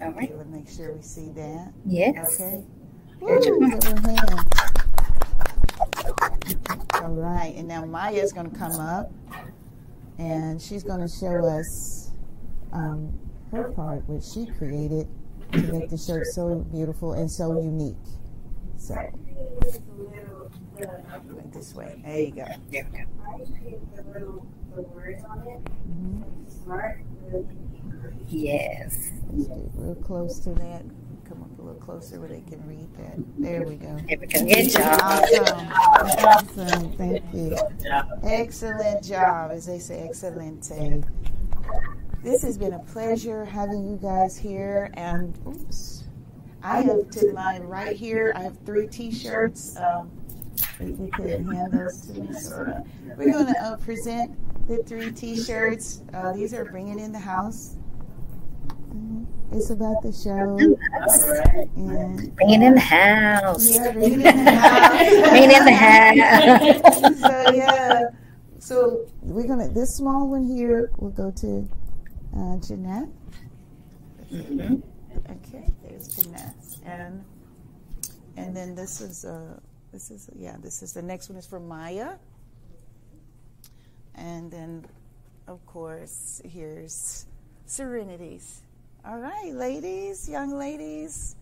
All 0.00 0.12
right. 0.12 0.32
Let's 0.36 0.48
make 0.48 0.68
sure 0.68 0.92
we 0.92 1.02
see 1.02 1.30
that. 1.30 1.72
Yes. 1.84 2.40
Okay. 2.40 2.62
Ooh, 3.22 4.65
All 7.06 7.12
right, 7.12 7.54
and 7.54 7.68
now 7.68 7.84
Maya 7.84 8.14
is 8.14 8.32
going 8.32 8.50
to 8.50 8.58
come 8.58 8.80
up, 8.80 9.12
and 10.18 10.60
she's 10.60 10.82
going 10.82 11.00
to 11.00 11.08
show 11.08 11.44
us 11.46 12.10
um, 12.72 13.16
her 13.52 13.70
part, 13.70 14.08
which 14.08 14.24
she 14.24 14.46
created 14.58 15.06
to 15.52 15.72
make 15.72 15.88
the 15.88 15.96
shirt 15.96 16.26
so 16.26 16.56
beautiful 16.72 17.12
and 17.12 17.30
so 17.30 17.60
unique. 17.60 17.94
So, 18.76 18.96
this 21.52 21.74
way. 21.76 22.02
There 22.04 22.18
you 22.18 22.32
go. 22.32 22.46
Yeah 22.72 22.82
the 24.76 24.82
words 24.82 25.24
on 25.24 25.38
it. 25.48 25.64
Mm-hmm. 25.88 26.62
Smart. 26.64 27.00
Yes. 28.28 29.10
real 29.32 29.94
close 29.94 30.38
to 30.40 30.50
that. 30.54 30.82
Come 31.66 31.74
up 31.74 31.80
a 31.80 31.84
little 31.84 32.00
closer 32.00 32.20
where 32.20 32.28
they 32.28 32.42
can 32.42 32.64
read 32.66 32.88
that. 32.96 33.16
There 33.38 33.62
we 33.62 33.76
go. 33.76 33.96
Good 34.06 34.70
job. 34.70 35.00
Awesome. 35.02 35.68
Awesome. 36.24 36.92
Thank 36.92 37.24
you. 37.32 37.56
Excellent 38.22 39.02
job, 39.02 39.50
as 39.50 39.66
they 39.66 39.78
say, 39.78 40.06
excellent. 40.08 40.70
This 42.22 42.42
has 42.42 42.56
been 42.58 42.74
a 42.74 42.78
pleasure 42.80 43.44
having 43.44 43.88
you 43.88 43.96
guys 43.96 44.36
here. 44.36 44.90
And 44.94 45.36
oops, 45.46 46.04
I 46.62 46.82
have 46.82 47.10
to 47.10 47.32
my 47.32 47.58
right 47.60 47.96
here. 47.96 48.32
I 48.36 48.42
have 48.42 48.58
three 48.64 48.86
T-shirts. 48.86 49.76
Um, 49.76 50.10
if 50.78 51.00
you 51.00 51.10
could 51.12 51.30
hand 51.30 51.72
those 51.72 52.00
to 52.02 52.12
me, 52.20 52.28
Soror. 52.28 52.86
We're 53.16 53.32
going 53.32 53.46
to 53.46 53.60
uh, 53.60 53.76
present 53.78 54.36
the 54.68 54.82
three 54.84 55.10
T-shirts. 55.10 56.02
Uh, 56.14 56.32
these 56.32 56.54
are 56.54 56.64
bringing 56.64 57.00
in 57.00 57.12
the 57.12 57.18
house. 57.18 57.76
Mm-hmm. 58.88 59.56
It's 59.56 59.70
about 59.70 60.02
the 60.02 60.12
show. 60.12 60.58
And, 61.76 62.34
bringing 62.36 62.62
in 62.62 62.74
the 62.74 62.80
house. 62.80 63.70
Yeah, 63.70 63.92
bringing 63.92 64.20
in 64.20 64.22
the 64.22 64.42
house. 64.42 65.30
bringing 65.30 65.50
in 65.50 65.64
the 65.64 65.72
house. 65.72 67.20
so 67.20 67.52
yeah. 67.52 68.04
So 68.58 69.06
we're 69.22 69.46
gonna 69.46 69.68
this 69.68 69.94
small 69.94 70.28
one 70.28 70.44
here 70.44 70.90
we'll 70.96 71.10
go 71.12 71.30
to 71.30 71.68
uh, 72.36 72.56
Jeanette. 72.58 73.08
Mm-hmm. 74.32 74.76
Okay, 75.30 75.72
there's 75.82 76.08
Jeanette, 76.08 76.54
and 76.84 77.24
and 78.36 78.56
then 78.56 78.74
this 78.74 79.00
is 79.00 79.24
uh 79.24 79.58
this 79.92 80.10
is 80.10 80.28
yeah 80.36 80.56
this 80.60 80.82
is 80.82 80.92
the 80.92 81.02
next 81.02 81.28
one 81.28 81.38
is 81.38 81.46
for 81.46 81.60
Maya. 81.60 82.14
And 84.16 84.50
then, 84.50 84.84
of 85.46 85.64
course, 85.66 86.40
here's 86.44 87.26
Serenities. 87.66 88.62
All 89.08 89.18
right, 89.18 89.54
ladies, 89.54 90.28
young 90.28 90.50
ladies, 90.50 91.36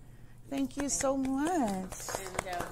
thank 0.50 0.77
you 0.77 0.90
so 0.90 1.16
much. 1.16 1.48
And, 1.48 2.57
um, 2.61 2.66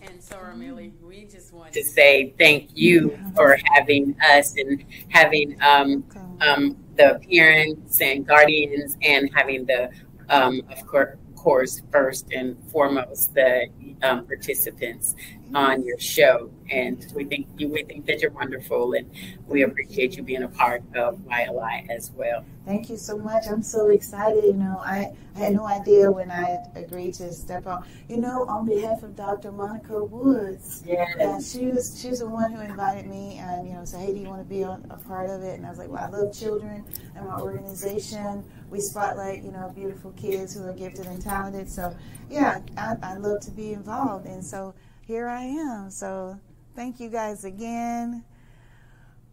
and 0.00 0.20
Soror 0.20 0.56
Milli, 0.56 0.92
we 1.02 1.26
just 1.26 1.52
want 1.52 1.74
to 1.74 1.84
say 1.84 2.32
thank 2.38 2.70
you 2.72 3.18
for 3.34 3.58
having 3.74 4.16
us 4.32 4.56
and 4.56 4.82
having 5.08 5.60
um, 5.60 6.02
um, 6.40 6.78
the 6.96 7.20
parents 7.30 8.00
and 8.00 8.26
guardians 8.26 8.96
and 9.02 9.28
having 9.34 9.66
the, 9.66 9.90
um, 10.30 10.62
of 10.70 10.86
course, 10.86 11.82
first 11.92 12.32
and 12.32 12.56
foremost, 12.72 13.34
the 13.34 13.68
um, 14.02 14.26
participants 14.26 15.14
on 15.54 15.84
your 15.84 15.98
show, 15.98 16.50
and 16.70 17.06
we 17.14 17.24
think 17.24 17.46
you 17.56 17.68
we 17.68 17.82
think 17.84 18.06
that 18.06 18.20
you're 18.20 18.30
wonderful, 18.30 18.92
and 18.94 19.10
we 19.46 19.62
appreciate 19.62 20.16
you 20.16 20.22
being 20.22 20.42
a 20.42 20.48
part 20.48 20.82
of 20.94 21.18
YLI 21.18 21.88
as 21.90 22.10
well. 22.14 22.44
Thank 22.64 22.90
you 22.90 22.96
so 22.96 23.16
much. 23.16 23.44
I'm 23.48 23.62
so 23.62 23.90
excited. 23.90 24.44
You 24.44 24.54
know, 24.54 24.82
I, 24.84 25.12
I 25.36 25.38
had 25.38 25.52
no 25.52 25.66
idea 25.66 26.10
when 26.10 26.30
I 26.30 26.58
agreed 26.74 27.14
to 27.14 27.32
step 27.32 27.66
on. 27.66 27.84
You 28.08 28.16
know, 28.16 28.44
on 28.46 28.66
behalf 28.66 29.02
of 29.02 29.14
Dr. 29.14 29.52
Monica 29.52 30.04
Woods, 30.04 30.82
yes. 30.84 31.52
she 31.52 31.66
was 31.66 31.98
she's 32.00 32.18
the 32.18 32.28
one 32.28 32.52
who 32.52 32.60
invited 32.60 33.06
me, 33.06 33.38
and 33.38 33.68
you 33.68 33.74
know, 33.74 33.84
said, 33.84 34.00
"Hey, 34.00 34.12
do 34.12 34.20
you 34.20 34.28
want 34.28 34.42
to 34.42 34.48
be 34.48 34.64
on, 34.64 34.84
a 34.90 34.96
part 34.96 35.30
of 35.30 35.42
it?" 35.42 35.56
And 35.56 35.66
I 35.66 35.70
was 35.70 35.78
like, 35.78 35.88
"Well, 35.88 36.02
I 36.02 36.08
love 36.08 36.36
children, 36.36 36.84
and 37.14 37.26
my 37.26 37.40
organization 37.40 38.44
we 38.70 38.80
spotlight 38.80 39.42
you 39.42 39.52
know 39.52 39.72
beautiful 39.74 40.12
kids 40.12 40.54
who 40.54 40.64
are 40.64 40.72
gifted 40.72 41.06
and 41.06 41.22
talented. 41.22 41.70
So, 41.70 41.94
yeah, 42.30 42.60
I, 42.76 42.96
I 43.02 43.16
love 43.16 43.40
to 43.42 43.50
be 43.50 43.72
involved, 43.72 44.26
and 44.26 44.44
so 44.44 44.74
here 45.06 45.28
I 45.28 45.42
am. 45.42 45.90
So, 45.90 46.38
thank 46.74 47.00
you 47.00 47.08
guys 47.08 47.44
again 47.44 48.24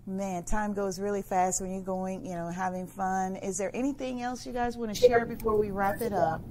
man, 0.05 0.43
time 0.43 0.73
goes 0.73 0.99
really 0.99 1.21
fast 1.21 1.61
when 1.61 1.71
you're 1.71 1.81
going, 1.81 2.25
you 2.25 2.35
know, 2.35 2.49
having 2.49 2.87
fun. 2.87 3.35
Is 3.37 3.57
there 3.57 3.71
anything 3.73 4.21
else 4.21 4.45
you 4.45 4.51
guys 4.51 4.77
want 4.77 4.93
to 4.93 4.99
share 4.99 5.25
before 5.25 5.57
we 5.57 5.71
wrap 5.71 6.01
it 6.01 6.13
up? 6.13 6.41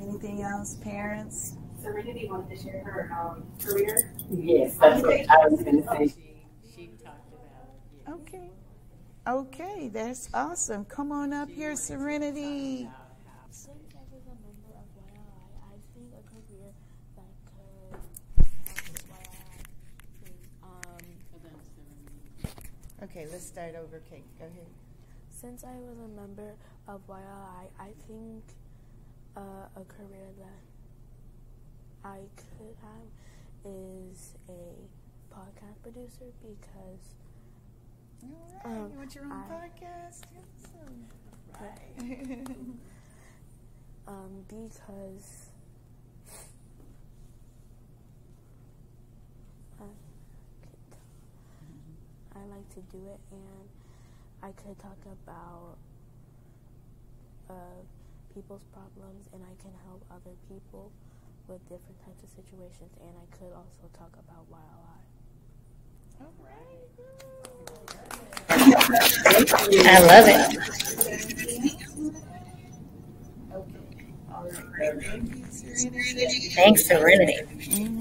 Anything 0.00 0.42
else, 0.42 0.76
parents? 0.76 1.56
Serenity 1.80 2.28
wanted 2.28 2.56
to 2.56 2.62
share 2.62 2.82
her 2.84 3.12
um, 3.16 3.44
career. 3.64 4.12
Yes, 4.30 4.76
that's 4.78 5.02
what 5.02 5.30
I 5.30 5.48
was 5.48 5.62
going 5.62 5.82
to 5.82 5.88
say. 5.88 6.08
She, 6.08 6.72
she 6.74 6.86
talked 7.04 7.32
about. 7.32 7.68
Yes. 8.06 8.14
Okay. 8.14 8.50
Okay, 9.26 9.90
that's 9.92 10.28
awesome. 10.34 10.84
Come 10.86 11.12
on 11.12 11.32
up 11.32 11.48
here, 11.48 11.76
Serenity. 11.76 12.88
Since 13.50 13.94
I 13.94 14.00
was 14.10 14.24
a 14.26 14.34
member 14.42 14.74
of 14.74 14.86
YLI, 14.96 15.50
I 15.62 15.76
think 15.94 16.12
a 16.14 16.22
career 16.30 16.72
that 17.16 17.30
could 17.44 17.98
help 18.74 18.98
YLI 19.06 19.58
is 20.24 20.38
um, 20.62 20.98
Okay, 23.02 23.26
let's 23.30 23.46
start 23.46 23.74
over. 23.76 24.00
Kate, 24.10 24.24
go 24.38 24.46
ahead. 24.46 24.66
Since 25.30 25.64
I 25.64 25.76
was 25.78 25.98
a 25.98 26.08
member 26.20 26.54
of 26.88 27.06
YLI, 27.06 27.68
I 27.78 27.90
think 28.08 28.42
uh, 29.36 29.40
a 29.76 29.84
career 29.84 30.26
that 30.38 32.08
I 32.08 32.18
could 32.36 32.74
have 32.82 33.08
is 33.64 34.34
a 34.48 35.32
podcast 35.34 35.80
producer 35.82 36.32
because 36.42 37.14
right, 38.22 38.64
Um, 38.64 38.90
you 38.92 38.98
want 38.98 39.14
your 39.14 39.24
own 39.24 39.32
I- 39.32 39.48
podcast? 39.48 40.22
Awesome. 40.34 41.06
Right. 41.60 42.46
um, 44.08 44.44
because 44.48 45.50
I, 49.80 49.84
could- 50.60 50.96
I 52.34 52.44
like 52.54 52.67
to 52.78 52.96
do 52.96 53.02
it 53.10 53.18
and 53.32 53.68
I 54.42 54.52
could 54.52 54.78
talk 54.78 54.98
about 55.24 55.76
uh, 57.50 57.82
people's 58.34 58.62
problems 58.72 59.28
and 59.32 59.42
I 59.42 59.54
can 59.62 59.72
help 59.86 60.04
other 60.10 60.36
people 60.48 60.92
with 61.48 61.60
different 61.62 61.98
types 62.04 62.22
of 62.22 62.30
situations 62.30 62.92
and 63.00 63.10
I 63.18 63.26
could 63.36 63.52
also 63.52 63.88
talk 63.98 64.14
about 64.14 64.46
YLI. 64.50 65.02
All 66.20 66.34
right. 66.38 66.88
I 69.86 69.98
love 70.06 70.26
it. 70.28 70.40
Okay. 73.54 74.06
All 74.32 74.44
right. 74.78 75.02
Thank 75.02 75.52
Serenity. 75.52 76.48
Thanks, 76.50 76.86
Serenity. 76.86 77.97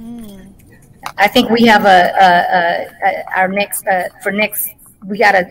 I 1.17 1.27
think 1.27 1.49
we 1.49 1.65
have 1.65 1.85
a, 1.85 2.11
a, 2.19 2.27
a, 2.57 2.87
a 3.09 3.11
our 3.39 3.47
next 3.47 3.85
uh, 3.87 4.09
for 4.23 4.31
next. 4.31 4.69
We 5.05 5.17
got 5.19 5.35
a, 5.35 5.45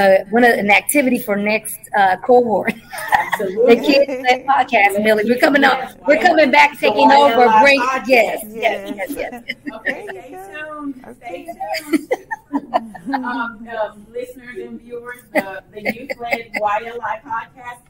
a 0.00 0.24
one 0.30 0.44
of- 0.44 0.58
an 0.58 0.70
activity 0.70 1.18
for 1.18 1.36
next 1.36 1.78
uh, 1.96 2.16
cohort. 2.18 2.74
the 3.38 3.76
kids 3.84 4.06
that 4.28 4.44
podcast, 4.46 4.96
Milli. 5.04 5.24
We're 5.24 5.38
coming 5.38 5.64
on. 5.64 5.94
We're 6.06 6.20
coming 6.20 6.50
back, 6.50 6.78
taking 6.78 7.10
over. 7.10 7.48
Bring 7.62 7.80
yes, 8.06 8.44
yes, 8.48 8.92
yes, 8.96 9.10
yes. 9.10 9.42
There 9.64 9.74
Okay, 9.76 10.06
stay 10.10 10.30
tuned. 10.52 11.04
Okay. 11.06 11.46
Stay 11.46 11.48
tuned. 11.80 12.12
um, 13.14 13.68
um, 13.68 14.06
listeners 14.12 14.56
and 14.58 14.80
viewers, 14.80 15.20
the, 15.32 15.62
the 15.72 15.80
Youth 15.82 16.10
Led 16.20 16.50
YLI 16.60 17.20
podcast 17.22 17.80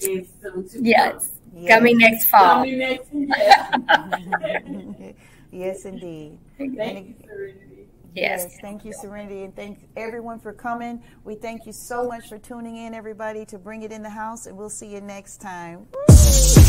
is 0.00 0.28
soon 0.42 0.68
to 0.68 0.78
Yes, 0.82 1.30
Yes. 1.56 1.68
coming 1.76 1.98
next 1.98 2.26
fall. 2.28 2.56
Coming 2.64 2.78
next 2.78 3.12
year. 3.14 5.14
yes, 5.54 5.84
indeed. 5.84 6.38
Thank 6.58 6.78
And- 6.78 7.06
you, 7.08 7.14
Serenity. 7.26 7.88
Yes. 8.14 8.58
Thank 8.60 8.84
you, 8.84 8.92
Serenity, 8.92 9.42
and 9.42 9.56
thank 9.56 9.88
everyone 9.96 10.38
for 10.38 10.52
coming. 10.52 11.02
We 11.24 11.34
thank 11.34 11.66
you 11.66 11.72
so 11.72 12.06
much 12.06 12.28
for 12.28 12.38
tuning 12.38 12.76
in, 12.76 12.94
everybody, 12.94 13.44
to 13.46 13.58
Bring 13.58 13.82
It 13.82 13.90
in 13.90 14.02
the 14.04 14.10
House, 14.10 14.46
and 14.46 14.56
we'll 14.56 14.70
see 14.70 14.86
you 14.86 15.00
next 15.00 15.40
time. 15.40 15.88
Woo! 16.08 16.63